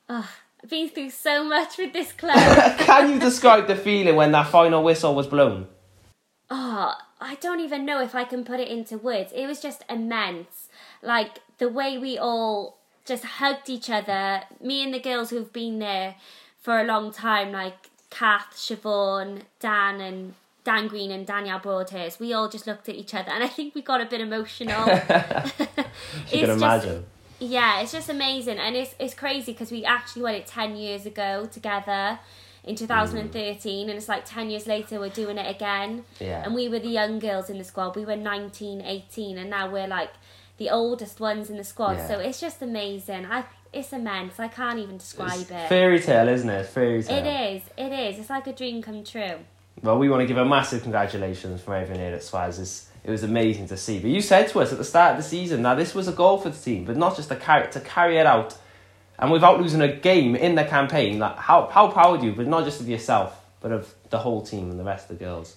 [0.08, 2.78] I've been through so much with this club.
[2.78, 5.66] Can you describe the feeling when that final whistle was blown?
[6.54, 9.32] oh, I don't even know if I can put it into words.
[9.34, 10.68] It was just immense.
[11.00, 15.78] Like the way we all just hugged each other, me and the girls who've been
[15.78, 16.16] there
[16.60, 20.34] for a long time, like Kath, Siobhan, Dan, and
[20.64, 23.74] Dan Green and Danielle Broadhurst, we all just looked at each other, and I think
[23.74, 24.84] we got a bit emotional.
[24.88, 24.98] You
[26.24, 27.06] It's can just- imagine.
[27.42, 31.06] Yeah, it's just amazing, and it's it's crazy because we actually won it ten years
[31.06, 32.18] ago together
[32.64, 33.90] in 2013, mm.
[33.90, 36.04] and it's like ten years later we're doing it again.
[36.20, 36.42] Yeah.
[36.44, 37.96] And we were the young girls in the squad.
[37.96, 40.10] We were 19, 18, and now we're like
[40.58, 41.96] the oldest ones in the squad.
[41.96, 42.08] Yeah.
[42.08, 43.26] So it's just amazing.
[43.26, 44.38] I it's immense.
[44.38, 45.68] I can't even describe It's it.
[45.68, 46.66] fairy tale, isn't it?
[46.66, 47.24] Fairy tale.
[47.24, 47.62] It is.
[47.76, 48.18] It is.
[48.18, 49.38] It's like a dream come true.
[49.82, 52.60] Well, we want to give a massive congratulations from everyone here at Swaz.
[52.60, 53.98] It's, it was amazing to see.
[53.98, 56.12] But you said to us at the start of the season that this was a
[56.12, 58.56] goal for the team, but not just to carry to carry it out,
[59.18, 61.18] and without losing a game in the campaign.
[61.18, 62.32] Like how how proud are you?
[62.32, 65.24] But not just of yourself, but of the whole team and the rest of the
[65.24, 65.56] girls.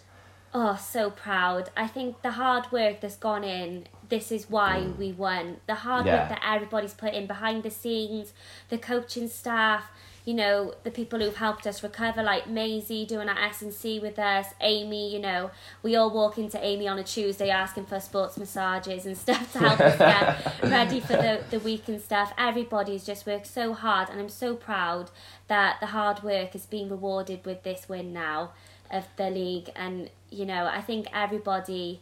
[0.57, 1.69] Oh, so proud.
[1.75, 4.97] I think the hard work that's gone in this is why mm.
[4.97, 5.57] we won.
[5.67, 6.19] The hard Yeah.
[6.19, 8.33] work that everybody's put in behind the scenes,
[8.69, 9.89] the coaching staff,
[10.26, 13.99] you know, the people who've helped us recover, like Maisie doing our S and C
[13.99, 15.13] with us, Amy.
[15.13, 15.51] You know,
[15.84, 19.59] we all walk into Amy on a Tuesday asking for sports massages and stuff to
[19.59, 22.34] help us get ready for the the week and stuff.
[22.39, 25.11] Everybody's just worked so hard, and I'm so proud
[25.47, 28.51] that the hard work is being rewarded with this win now
[28.89, 29.69] of the league.
[29.76, 32.01] And you know, I think everybody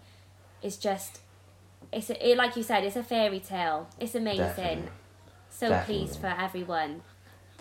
[0.62, 1.20] is just.
[1.92, 3.88] It's a, it, like you said, it's a fairy tale.
[4.00, 4.46] It's amazing.
[4.46, 4.90] Definitely.
[5.50, 6.06] So Definitely.
[6.06, 7.02] pleased for everyone.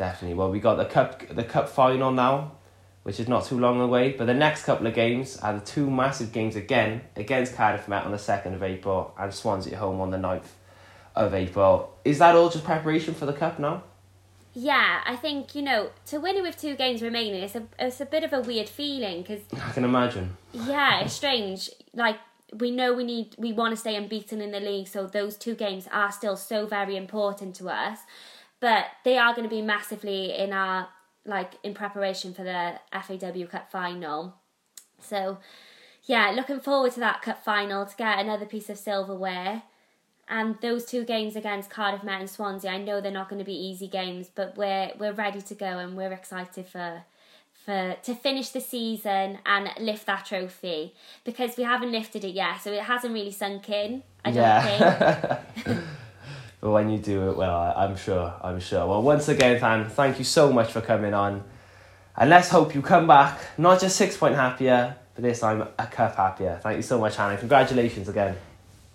[0.03, 0.34] Definitely.
[0.34, 2.57] Well, we got the cup the cup final now,
[3.05, 4.11] which is not too long away.
[4.11, 8.05] But the next couple of games are the two massive games again against Cardiff Met
[8.05, 10.50] on the second of April and Swansea at home on the 9th
[11.14, 11.96] of April.
[12.05, 13.84] Is that all just preparation for the cup now?
[14.55, 18.00] Yeah, I think you know to win it with two games remaining, it's a it's
[18.00, 20.36] a bit of a weird feeling because I can imagine.
[20.53, 21.70] yeah, it's strange.
[21.94, 22.16] Like
[22.53, 25.55] we know we need we want to stay unbeaten in the league, so those two
[25.55, 28.00] games are still so very important to us.
[28.62, 30.88] But they are going to be massively in our
[31.26, 34.36] like in preparation for the FAW Cup final.
[35.00, 35.38] So
[36.04, 39.64] yeah, looking forward to that cup final to get another piece of silverware.
[40.28, 43.44] And those two games against Cardiff Met and Swansea, I know they're not going to
[43.44, 47.02] be easy games, but we're we're ready to go and we're excited for
[47.64, 50.94] for to finish the season and lift that trophy
[51.24, 54.04] because we haven't lifted it yet, so it hasn't really sunk in.
[54.24, 54.80] I don't think.
[54.80, 55.40] yeah.
[55.66, 56.01] but
[56.70, 58.32] when you do it well, I, I'm sure.
[58.40, 58.86] I'm sure.
[58.86, 61.42] Well, once again, Than, thank you so much for coming on.
[62.16, 65.86] And let's hope you come back, not just six point happier, but this time a
[65.86, 66.60] cup happier.
[66.62, 67.36] Thank you so much, Hannah.
[67.36, 68.36] Congratulations again.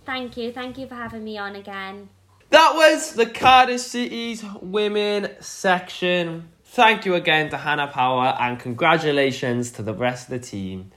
[0.06, 2.10] Thank you, thank you for having me on again.
[2.50, 6.48] That was the Cardiff City's women section.
[6.64, 10.92] Thank you again to Hannah Power and congratulations to the rest of the team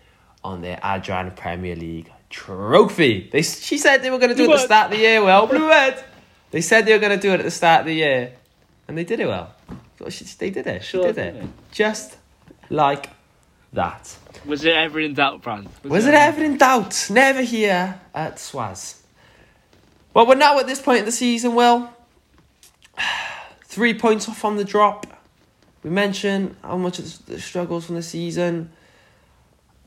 [0.45, 3.29] on their Adran Premier League trophy.
[3.33, 5.25] They, she said they were going to do it at the start of the year.
[5.25, 6.05] Well, Blue Red.
[6.51, 8.33] They said they were going to do it at the start of the year,
[8.89, 9.55] and they did it well.
[10.01, 10.83] Well, she- They did it.
[10.83, 11.41] She Sure did did it.
[11.43, 11.49] they?
[11.73, 12.17] Just
[12.71, 13.11] like
[13.73, 14.17] that.
[14.47, 15.69] Was it ever in doubt, Brand?
[15.85, 17.09] Was it ever in doubt?
[17.11, 18.97] Never here at Swaz.
[20.15, 21.89] Well, we're now at this point in the season, Will.
[23.65, 25.07] Three points off from the drop.
[25.85, 28.71] We mentioned how much of the struggles from the season.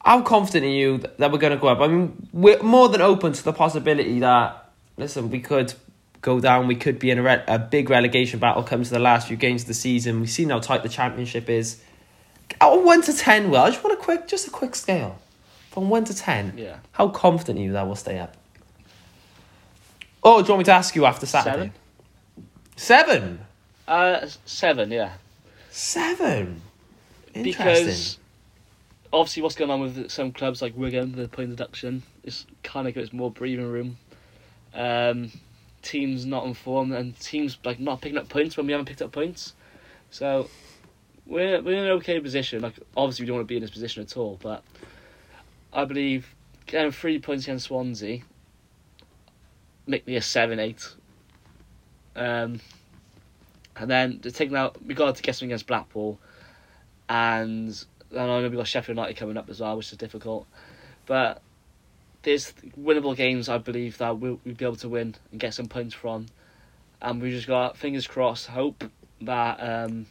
[0.06, 1.80] I'm confident are you that we're going to go up.
[1.80, 5.74] I mean, we're more than open to the possibility that, listen, we could
[6.24, 6.68] go down.
[6.68, 9.38] We could be in a, re- a big relegation battle come to the last few
[9.38, 10.20] games of the season.
[10.22, 11.80] We've seen how tight the championship is.
[12.60, 15.20] Out of 1 to 10, Will, I just want a quick, just a quick scale.
[15.70, 16.56] From 1 to 10.
[16.58, 16.78] Yeah.
[16.94, 18.36] How confident are you that we'll stay up?
[20.24, 21.72] Oh, do you want me to ask you after Saturday?
[22.78, 23.40] Seven?
[23.88, 25.14] Uh, seven, yeah.
[25.70, 26.62] Seven?
[27.34, 27.86] Interesting.
[27.86, 28.18] Because
[29.12, 32.94] obviously, what's going on with some clubs like Wigan, the point deduction, is kind of
[32.94, 33.98] gives more breathing room.
[34.74, 35.32] Um,
[35.84, 39.02] teams not in form and teams like not picking up points when we haven't picked
[39.02, 39.54] up points.
[40.10, 40.50] So
[41.26, 42.62] we're we're in an okay position.
[42.62, 44.64] Like obviously, we don't want to be in this position at all, but
[45.72, 46.34] I believe
[46.66, 48.22] getting three points against Swansea
[49.86, 50.88] make me a seven eight.
[52.16, 52.60] Um,
[53.76, 56.20] and then to take out we got to get something against Blackpool,
[57.10, 57.70] and
[58.12, 60.48] then I know we got Sheffield United coming up as well, which is difficult.
[61.06, 61.42] But
[62.24, 65.68] there's winnable games I believe that we'll, we'll be able to win and get some
[65.68, 66.26] points from,
[67.02, 68.84] and we just got fingers crossed, hope
[69.22, 70.06] that um,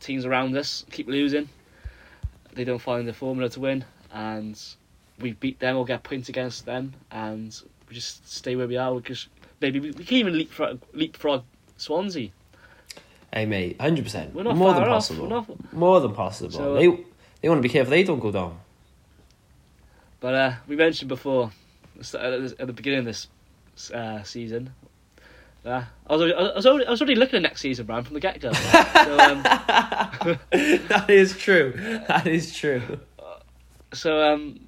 [0.00, 1.48] teams around us keep losing,
[2.54, 4.60] they don't find the formula to win, and
[5.20, 8.94] we beat them or get points against them, and we just stay where we are
[8.94, 9.28] because
[9.60, 11.42] maybe we, we can even leapfrog, leapfrog
[11.76, 12.30] Swansea.
[13.32, 14.32] Hey, mate, 100%.
[14.32, 15.26] We're not More far than off, possible.
[15.28, 16.50] not- More than possible.
[16.52, 16.86] So- they,
[17.42, 18.58] they want to be careful they don't go down.
[20.24, 21.50] But uh, we mentioned before
[21.98, 23.28] at the beginning of this
[23.92, 24.72] uh, season.
[25.62, 28.04] Uh, I was already, I was already, I was already looking at next season, Brian,
[28.04, 28.50] from the get go.
[28.52, 29.42] so, um,
[30.50, 31.74] that is true.
[32.08, 33.00] That is true.
[33.92, 34.58] so um,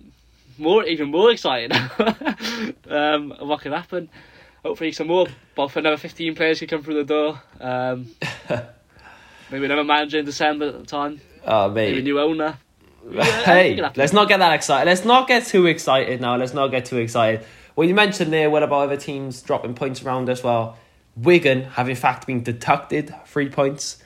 [0.59, 1.73] more, even more excited
[2.91, 4.11] um, what could happen.
[4.63, 7.43] Hopefully, some more, But for another fifteen players could come through the door.
[7.63, 8.09] Um,
[9.51, 11.19] maybe another manager in December at the time.
[11.47, 12.59] Oh, Maybe a new owner.
[13.11, 14.89] Hey, let's not get that excited.
[14.89, 16.37] Let's not get too excited now.
[16.37, 17.45] Let's not get too excited.
[17.75, 20.77] Well, you mentioned there, what about other teams dropping points around as Well,
[21.17, 24.03] Wigan have in fact been deducted three points,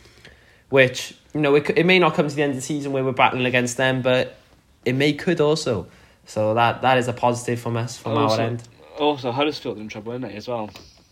[0.68, 3.04] which, you know, it, it may not come to the end of the season where
[3.04, 4.36] we're battling against them, but
[4.84, 5.86] it may could also.
[6.26, 8.62] So that that is a positive from us, from Also- our end.
[8.98, 10.68] Also, Huddersfield in trouble, isn't it, as well?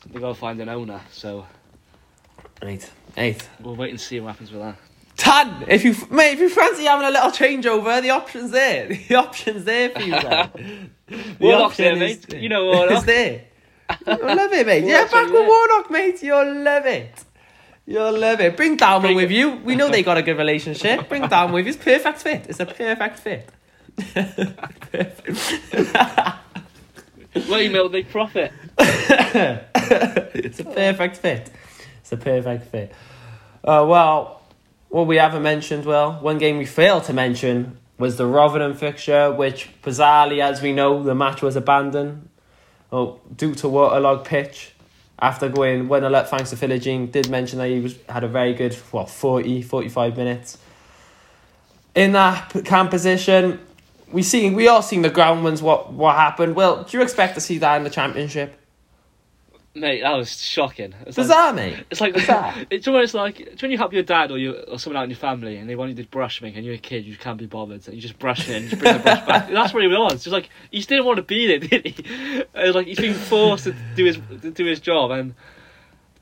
[0.07, 1.47] They've got to find an owner, so
[2.62, 2.91] Eight.
[3.16, 3.49] Eight.
[3.61, 4.76] we'll wait and see what happens with that.
[5.19, 8.89] Tan, if you mate, if you fancy having a little changeover, the option's there.
[9.09, 10.12] The option's there for you.
[11.09, 12.97] The Warnock's there, option is- You know Warnock.
[12.99, 13.45] It's there.
[14.07, 14.85] You'll love it, mate.
[14.93, 16.23] Yeah, back with Warnock, mate.
[16.23, 17.25] You'll love it.
[17.87, 18.57] You'll love it.
[18.57, 19.35] Bring Dalman Bring with it.
[19.35, 19.51] you.
[19.64, 21.09] We know they got a good relationship.
[21.09, 21.73] Bring Dalman with you.
[21.73, 22.47] It's perfect fit.
[22.49, 23.49] It's a perfect fit.
[27.49, 28.53] Well, you know, they profit.
[28.79, 31.51] it's a perfect fit.
[32.01, 32.93] It's a perfect fit.
[33.64, 34.38] Uh, well,
[34.89, 39.32] what we haven't mentioned, well, one game we failed to mention was the Rotherham fixture,
[39.32, 42.28] which bizarrely, as we know, the match was abandoned
[42.93, 44.72] oh, due to waterlogged pitch.
[45.20, 48.55] After going 1 0 thanks to Philogene, did mention that he was had a very
[48.55, 50.59] good, what, 40, 45 minutes.
[51.97, 53.59] In that camp position,
[54.12, 56.55] we seen we all seen the ground ones what what happened.
[56.55, 58.57] Well, do you expect to see that in the championship?
[59.75, 60.95] Mate, that was shocking.
[61.07, 61.85] It's like, Bizarre, mate.
[61.91, 62.55] it's like Bizarre.
[62.71, 65.11] it's almost like it's when you help your dad or you or someone out in
[65.11, 67.39] your family and they want you to brush something and you're a kid, you can't
[67.39, 69.49] be bothered, and you just brush it and you just bring the brush back.
[69.53, 70.25] That's what he was.
[70.25, 72.03] Just like he just didn't want to be there, did he?
[72.03, 75.35] It was like he's being forced to do his to do his job, and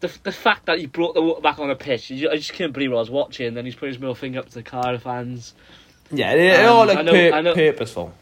[0.01, 2.53] the the fact that he brought the water back on the pitch, you I just
[2.53, 3.55] couldn't believe what I was watching.
[3.55, 5.55] Then he's put his middle finger up to the Cardiff fans.
[6.11, 8.13] Yeah, it, all looked pur- purposeful.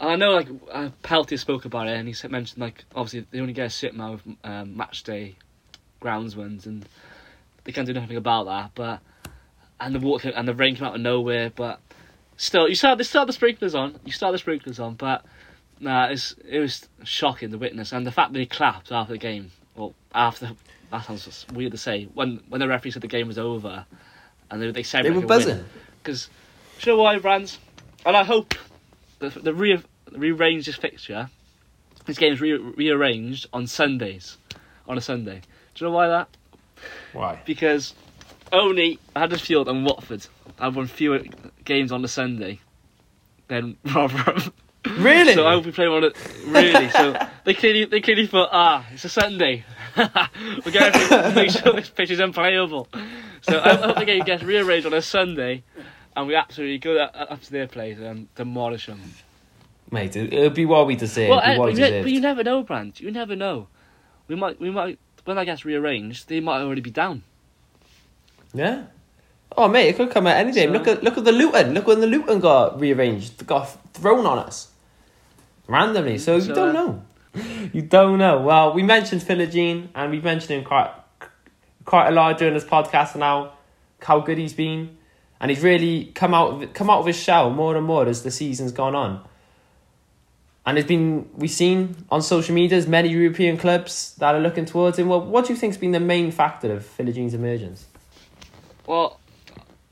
[0.00, 3.40] I know, like, uh, Peltier spoke about it, and he said, mentioned, like, obviously they
[3.40, 5.36] only get a sit now with um, match day
[6.00, 6.88] and
[7.64, 8.70] they can't do nothing about that.
[8.74, 9.00] But
[9.80, 11.80] and the water and the rain came out of nowhere, but
[12.36, 15.24] still, you start they start the sprinklers on, you start the sprinklers on, but
[15.80, 19.18] nah, it's it was shocking to witness, and the fact that he clapped after the
[19.18, 20.50] game, well, after
[20.90, 23.84] that sounds weird to say when when the referee said the game was over,
[24.50, 25.64] and they they said They were buzzing.
[26.02, 26.28] because
[26.80, 27.58] you know why, Brands?
[28.06, 28.54] And I hope
[29.18, 31.28] the the re rearrange this fixture.
[32.06, 34.38] This game's re- rearranged on Sundays,
[34.88, 35.42] on a Sunday.
[35.74, 36.28] Do you know why that?
[37.12, 37.42] Why?
[37.44, 37.94] Because
[38.52, 40.26] only Huddersfield and Watford
[40.58, 41.20] have won fewer
[41.64, 42.60] games on a Sunday
[43.48, 44.52] than Rotherham.
[44.86, 45.34] Really?
[45.34, 46.04] So I hope we play one.
[46.04, 46.14] Of,
[46.46, 46.88] really?
[46.90, 49.64] So they clearly they clearly thought, ah, it's a Sunday.
[49.96, 52.88] We're going to make sure this pitch is unplayable.
[53.42, 55.64] So I hope the game gets rearranged on a Sunday,
[56.18, 59.00] and we absolutely go up to their place and demolish them.
[59.92, 61.28] Mate, it, it'll be what we deserve.
[61.28, 62.98] Well, uh, we but, you, never know, Brand.
[62.98, 63.68] You never know.
[64.26, 67.22] We might we might when that gets rearranged, they might already be down.
[68.52, 68.86] Yeah.
[69.56, 70.68] Oh, mate, it could come at any time.
[70.68, 71.72] So- Look at look at the Luton.
[71.72, 74.72] Look when the Luton got rearranged, got thrown on us
[75.68, 76.18] randomly.
[76.18, 77.02] So, you don't uh, know.
[77.72, 78.40] You don't know.
[78.40, 80.90] Well, we mentioned Philogene, and we've mentioned him quite
[81.84, 83.52] quite a lot during this podcast now.
[84.02, 84.97] How good he's been,
[85.40, 88.22] and he's really come out of, come out of his shell more and more as
[88.22, 89.24] the season's gone on.
[90.66, 94.98] And it's been we've seen on social medias many European clubs that are looking towards
[94.98, 95.08] him.
[95.08, 97.86] Well, what do you think's been the main factor of Philogene's emergence?
[98.86, 99.18] Well,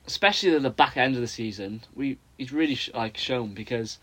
[0.05, 3.97] especially at the back end of the season, we he's really sh- like shown because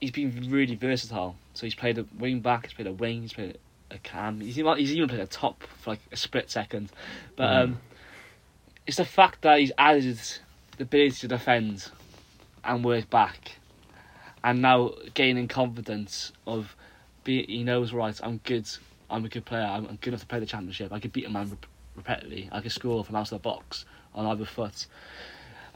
[0.00, 1.36] he's been really versatile.
[1.54, 3.58] So he's played a wing back, he's played a wing, he's played
[3.92, 4.40] a cam.
[4.40, 6.90] He's even, he's even played a top for like a split second.
[7.36, 7.62] But Mm.
[7.64, 7.80] um,
[8.86, 10.18] it's the fact that he's added
[10.76, 11.88] the ability to defend
[12.64, 13.52] and work back,
[14.44, 16.74] and now gaining confidence of
[17.24, 18.18] be he knows right.
[18.22, 18.68] I'm good.
[19.10, 19.64] I'm a good player.
[19.64, 20.92] I'm, I'm good enough to play the championship.
[20.92, 21.66] I could beat a man rep-
[21.96, 22.48] repeatedly.
[22.50, 24.86] I could score from outside the box on either foot.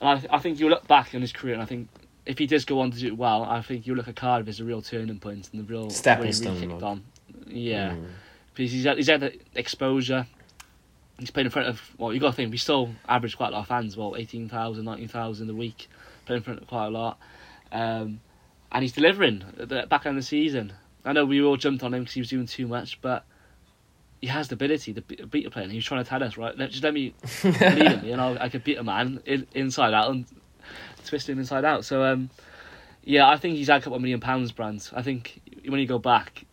[0.01, 1.89] And I, th- I think you look back on his career, and I think
[2.25, 4.61] if he does go on to do well, I think you look at Cardiff as
[4.61, 7.05] a real turning point and the real Stepping stone, Really on.
[7.47, 8.07] Yeah, Mm.
[8.55, 10.27] because he's had, he's had the exposure.
[11.19, 13.53] He's playing in front of well, you got to think we still average quite a
[13.53, 15.89] lot of fans, well, 18,000, 19,000 a week,
[16.27, 17.19] playing in front of quite a lot,
[17.73, 18.21] um,
[18.73, 20.73] and he's delivering at the back end of the season.
[21.05, 23.25] I know we all jumped on him because he was doing too much, but
[24.21, 25.62] he has the ability to be- beat a player.
[25.62, 26.57] And he was trying to tell us, right?
[26.59, 27.14] Let, just let me
[27.45, 30.27] lead him, you know, I could beat a man in, inside out and
[31.05, 31.85] twist him inside out.
[31.85, 32.31] So, um,
[33.05, 34.93] yeah, I think he's had a couple of million pounds, Brands.
[34.95, 36.45] I think when you go back,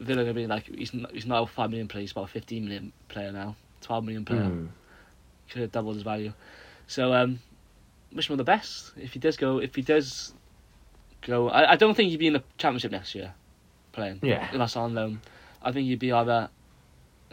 [0.00, 2.24] Villa are gonna be like he's not, he's not a five million player, he's about
[2.24, 4.42] a fifteen million player now, twelve million player.
[4.42, 4.68] Mm.
[5.50, 6.32] Could have doubled his value.
[6.86, 7.40] So, um,
[8.12, 8.92] wish him all the best.
[8.96, 10.32] If he does go, if he does
[11.22, 13.34] go, I, I don't think he'd be in the championship next year,
[13.92, 14.20] playing.
[14.22, 14.48] Yeah.
[14.52, 15.20] that's on loan.
[15.62, 16.48] I think he'd be either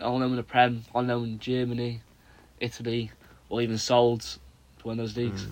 [0.01, 2.01] on loan in the Prem, on loan in Germany,
[2.59, 3.11] Italy,
[3.49, 4.37] or even sold to
[4.83, 5.43] one of those leagues.
[5.43, 5.51] Mm.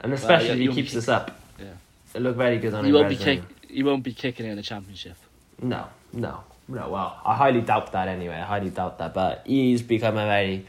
[0.00, 1.40] And especially yeah, if he keeps this up.
[1.58, 1.66] Yeah.
[2.14, 4.50] It look very good on He his won't be kick, he won't be kicking it
[4.50, 5.16] in the championship.
[5.60, 6.90] No, no, no.
[6.90, 8.34] Well, I highly doubt that anyway.
[8.34, 9.14] I highly doubt that.
[9.14, 10.66] But he's become a very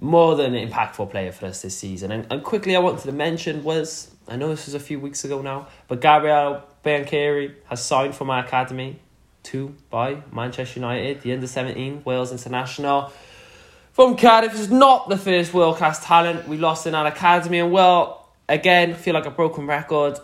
[0.00, 2.12] more than impactful player for us this season.
[2.12, 5.24] And, and quickly, I wanted to mention was I know this was a few weeks
[5.24, 8.98] ago now, but Gabriel Biancheri has signed for my academy
[9.44, 13.12] to by Manchester United, the under seventeen Wales international.
[13.92, 17.72] From Cardiff is not the first world class talent we lost in our academy, and
[17.72, 20.18] well, again, feel like a broken record.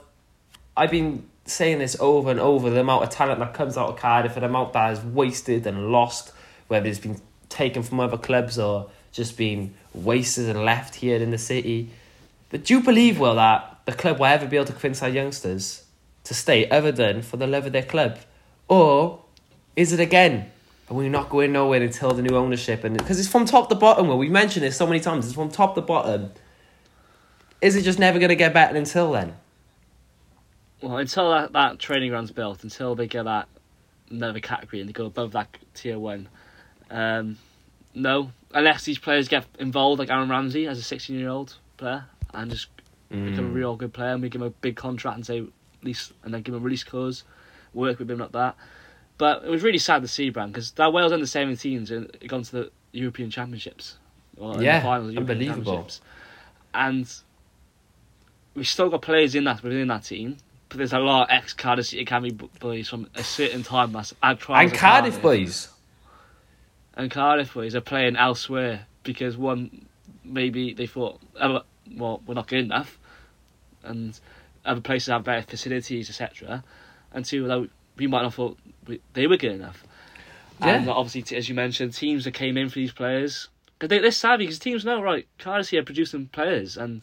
[0.77, 3.97] I've been saying this over and over the amount of talent that comes out of
[3.97, 6.33] Cardiff and the amount that is wasted and lost,
[6.69, 11.31] whether it's been taken from other clubs or just been wasted and left here in
[11.31, 11.91] the city.
[12.51, 15.09] But do you believe, Will, that the club will ever be able to convince our
[15.09, 15.85] youngsters
[16.25, 18.19] to stay other than for the love of their club?
[18.69, 19.25] Or
[19.77, 20.51] is it again?
[20.89, 23.75] And we're not going nowhere until the new ownership, and because it's from top to
[23.75, 24.09] bottom.
[24.09, 25.27] Well, we've mentioned this so many times.
[25.27, 26.31] It's from top to bottom.
[27.61, 29.35] Is it just never going to get better until then?
[30.81, 33.49] Well, until that, that training ground's built, until they get that
[34.11, 36.29] another category and they go above that tier one,
[36.91, 37.39] um,
[37.95, 38.33] no.
[38.55, 42.51] Unless these players get involved, like Aaron Ramsey as a 16 year old player, and
[42.51, 42.69] just
[43.11, 45.45] become a real good player, and we give him a big contract and say,
[45.83, 47.25] least, and then give him a release clause,
[47.75, 48.57] work with him like that.
[49.19, 52.43] But it was really sad to see, Bram, because that Wales under 17s had gone
[52.45, 53.99] to the European Championships.
[54.37, 55.89] The Yeah, finals of the European unbelievable.
[56.73, 57.13] And
[58.55, 60.37] we still got players in that within that team.
[60.69, 64.15] But there's a lot of ex Cardiff City Academy boys from a certain time that's
[64.23, 65.69] had trials And at Cardiff boys.
[66.95, 69.87] and Cardiff boys are playing elsewhere because one
[70.25, 71.63] maybe they thought oh,
[71.97, 72.99] well we're not good enough
[73.83, 74.19] and
[74.67, 76.63] other places have better facilities etc
[77.13, 79.85] and two we might not thought we, they were good enough
[80.61, 80.93] and Yeah.
[80.93, 83.49] obviously as you mentioned teams that came in for these players
[83.79, 87.01] because they, they're savvy because teams know right Cardiff here producing players and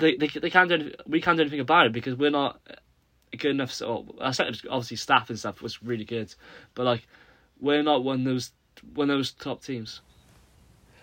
[0.00, 2.60] they, they they can't do anything, we can't do anything about it because we're not
[3.38, 6.34] good enough so I said obviously staff and stuff was really good
[6.74, 7.06] but like
[7.60, 8.52] we're not one of those
[8.94, 10.00] one of those top teams.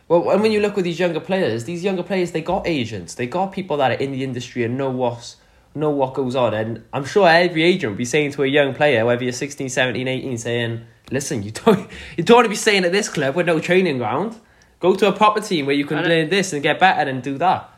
[0.08, 3.16] Well, and when you look with these younger players, these younger players they got agents,
[3.16, 5.38] they got people that are in the industry and know what's
[5.76, 6.54] know what goes on.
[6.54, 9.70] And I'm sure every agent would be saying to a young player, whether you're 16,
[9.70, 13.36] 17, 18, saying, "Listen, you don't you don't want to be staying at this club
[13.36, 14.40] with no training ground.
[14.80, 17.38] Go to a proper team where you can learn this and get better and do
[17.38, 17.70] that."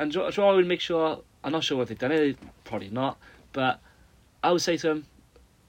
[0.00, 1.20] And Joe, Joe would make sure.
[1.44, 3.18] I'm not sure what they've done it, probably not.
[3.52, 3.80] But
[4.42, 5.06] I would say to him,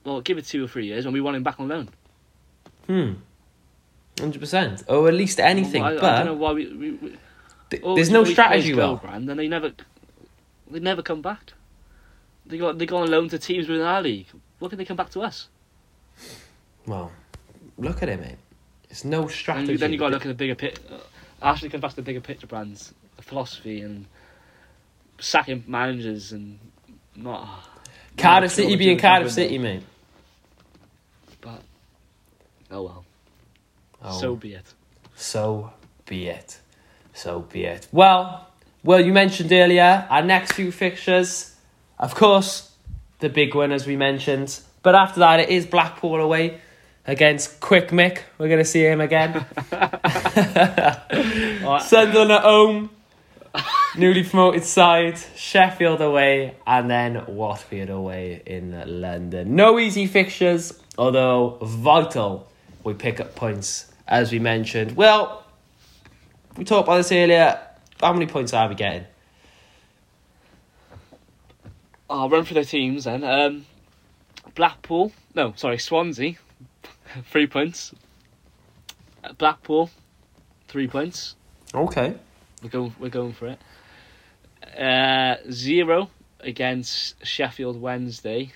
[0.06, 1.90] "Well, give it two or three years, and we want him back on loan."
[2.88, 3.14] Hmm.
[4.18, 5.84] Hundred percent, or at least anything.
[5.84, 6.74] Well, I, but I don't know why we.
[6.74, 7.18] we, we
[7.70, 8.72] th- there's no strategy.
[8.72, 9.74] go, Will Brand, and they never,
[10.70, 11.52] they never come back.
[12.46, 14.28] They got they go on loan to teams within our league.
[14.60, 15.50] What can they come back to us?
[16.86, 17.12] well,
[17.78, 18.38] look at it, mate.
[18.90, 19.74] It's no strategy.
[19.74, 20.82] you, then you got to look at the bigger picture.
[21.42, 24.06] Actually, comes back to the bigger picture, brands, the philosophy, and
[25.22, 26.60] sacking managers and
[27.16, 27.48] not.
[28.18, 29.84] Cardiff City being Cardiff to do with City, mate.
[31.40, 31.62] But
[32.72, 33.06] oh well,
[34.04, 34.20] Oh.
[34.20, 34.66] so be it.
[35.16, 35.72] So
[36.06, 36.60] be it.
[37.14, 37.88] So be it.
[37.92, 38.48] Well,
[38.84, 41.56] well, you mentioned earlier our next few fixtures,
[42.00, 42.72] of course,
[43.20, 44.60] the big one as we mentioned.
[44.84, 46.60] But after that, it is Blackpool away
[47.06, 48.20] against Quick Mick.
[48.40, 49.46] We're going to see him again.
[51.82, 52.90] Sunderland at home,
[53.96, 59.56] newly promoted side, Sheffield away, and then Watford away in London.
[59.56, 62.48] No easy fixtures, although vital
[62.84, 64.96] we pick up points as we mentioned.
[64.96, 65.46] Well,
[66.58, 67.60] we talked about this earlier.
[68.00, 69.06] How many points are we getting?
[72.10, 73.24] I'll run through the teams then.
[73.24, 73.66] Um,
[74.54, 76.36] Blackpool, no, sorry, Swansea,
[77.30, 77.94] three points.
[79.38, 79.90] Blackpool,
[80.68, 81.36] three points.
[81.74, 82.16] Okay.
[82.62, 83.60] We're going, we're going for it.
[84.78, 86.10] Uh, zero
[86.40, 88.52] against Sheffield Wednesday.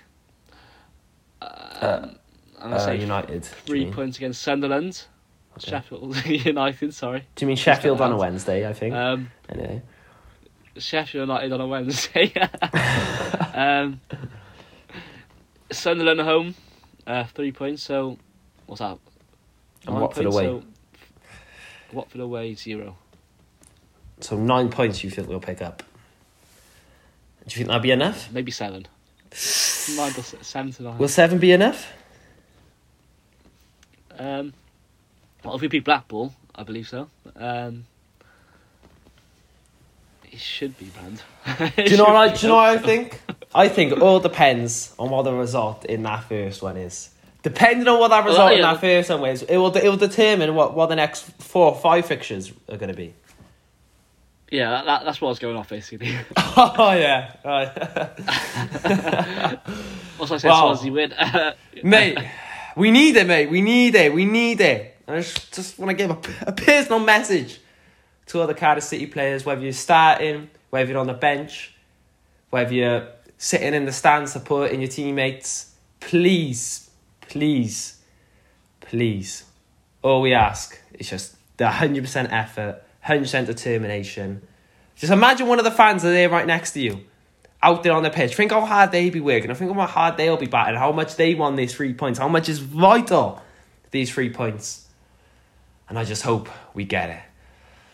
[1.42, 2.18] Um,
[2.60, 3.44] Uh, say United.
[3.46, 5.04] three points against Sunderland.
[5.58, 5.70] Okay.
[5.72, 7.28] Sheffield United, sorry.
[7.36, 8.18] Do you mean Sheffield on a.
[8.18, 8.94] Wednesday, I think?
[8.96, 9.82] Um, anyway.
[10.78, 12.34] Sheffield United on a Wednesday.
[13.54, 14.02] um,
[15.72, 16.56] Sunderland at home,
[17.08, 17.84] uh, three points.
[17.84, 18.18] So
[18.66, 18.98] what's that?
[19.86, 20.44] And Watford away.
[20.46, 20.64] So
[21.94, 22.98] Watford away zero.
[24.22, 25.84] So nine points you think we'll pick up.
[27.48, 28.32] Do you think that'll be enough?
[28.32, 28.88] Maybe seven.
[29.32, 30.98] Seven to nine.
[30.98, 31.92] Will seven be enough?
[34.18, 34.54] Um,
[35.44, 37.10] well, if we beat Blackpool, I believe so.
[37.36, 37.86] Um,
[40.32, 41.22] it should be banned.
[41.76, 43.22] Do you know what I, do you know what I think?
[43.54, 47.10] I think it all depends on what the result in that first one is.
[47.44, 48.74] Depending on what that result in yeah.
[48.74, 51.76] that first one is, it will it will determine what, what the next four or
[51.80, 53.14] five fixtures are going to be.
[54.56, 56.16] Yeah, that, that, that's what I was going off basically.
[56.38, 57.70] oh yeah, right.
[60.18, 60.74] Also, I said Wow.
[60.74, 61.14] Swansea win.
[61.84, 62.18] mate.
[62.78, 63.50] We need it, mate.
[63.50, 64.14] We need it.
[64.14, 64.96] We need it.
[65.08, 67.60] I just, just want to give a, a personal message
[68.28, 71.74] to all the Cardiff City players, whether you're starting, whether you're on the bench,
[72.50, 75.76] whether you're sitting in the stands supporting your teammates.
[76.00, 76.90] Please,
[77.22, 78.00] please,
[78.80, 79.44] please.
[80.02, 84.42] All we ask is just the 100% effort, 100% determination.
[84.96, 87.06] Just imagine one of the fans are there right next to you
[87.62, 88.36] out there on the pitch.
[88.36, 89.50] Think how hard they be working.
[89.50, 90.76] I think how hard they'll be batting.
[90.76, 92.20] How much they want these three points.
[92.20, 93.42] How much is vital
[93.92, 94.88] these three points.
[95.90, 97.24] And I just hope we get it.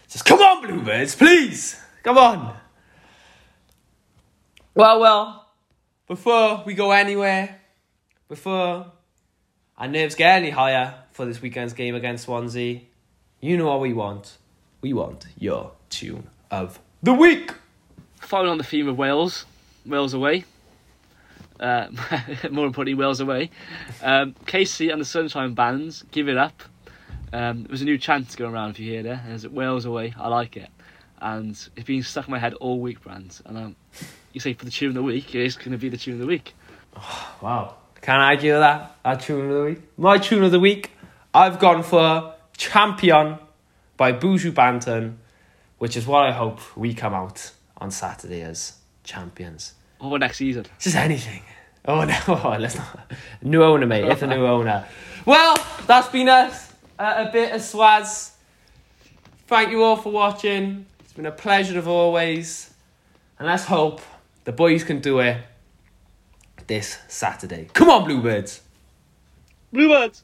[0.10, 1.80] Just come on, Bluebirds, please.
[2.04, 2.56] Come on.
[4.74, 5.48] Well, well,
[6.08, 7.60] before we go anywhere,
[8.28, 8.92] before
[9.78, 12.82] our nerves get any higher for this weekend's game against Swansea,
[13.40, 14.38] you know what we want.
[14.82, 17.54] We want your tune of the week.
[18.16, 19.46] Following on the theme of Wales,
[19.86, 20.44] Wales away.
[21.60, 21.90] Uh,
[22.52, 23.52] more importantly, Wales away.
[24.02, 26.64] Um, KC and the Sunshine Bands, Give It Up.
[27.32, 29.24] Um, there was a new chant going around if you hear there.
[29.28, 30.16] There's Wales away.
[30.18, 30.70] I like it.
[31.22, 33.40] And it's been stuck in my head all week, Brands.
[33.46, 33.76] And um,
[34.34, 36.16] you say for the tune of the week, it is going to be the tune
[36.16, 36.56] of the week.
[37.42, 37.76] Wow.
[38.02, 38.96] Can't argue with that.
[39.06, 39.82] Our tune of the week.
[39.96, 40.92] My tune of the week,
[41.36, 43.38] I've gone for Champion
[44.02, 45.18] by Buju Banton,
[45.78, 49.76] which is what I hope we come out on Saturday as champions.
[50.00, 50.66] About next season?
[50.80, 51.44] Just anything.
[51.86, 53.12] Oh no, oh, let's not.
[53.44, 54.06] New owner, mate.
[54.06, 54.88] It's a new owner.
[55.24, 56.74] Well, that's been us.
[56.98, 58.32] Uh, a bit of swaz.
[59.46, 60.88] Thank you all for watching.
[61.02, 62.74] It's been a pleasure of always.
[63.38, 64.02] And let's hope
[64.46, 65.38] the boys can do it
[66.66, 67.70] this Saturday.
[67.74, 68.62] Come on, Bluebirds.
[69.72, 70.24] Bluebirds!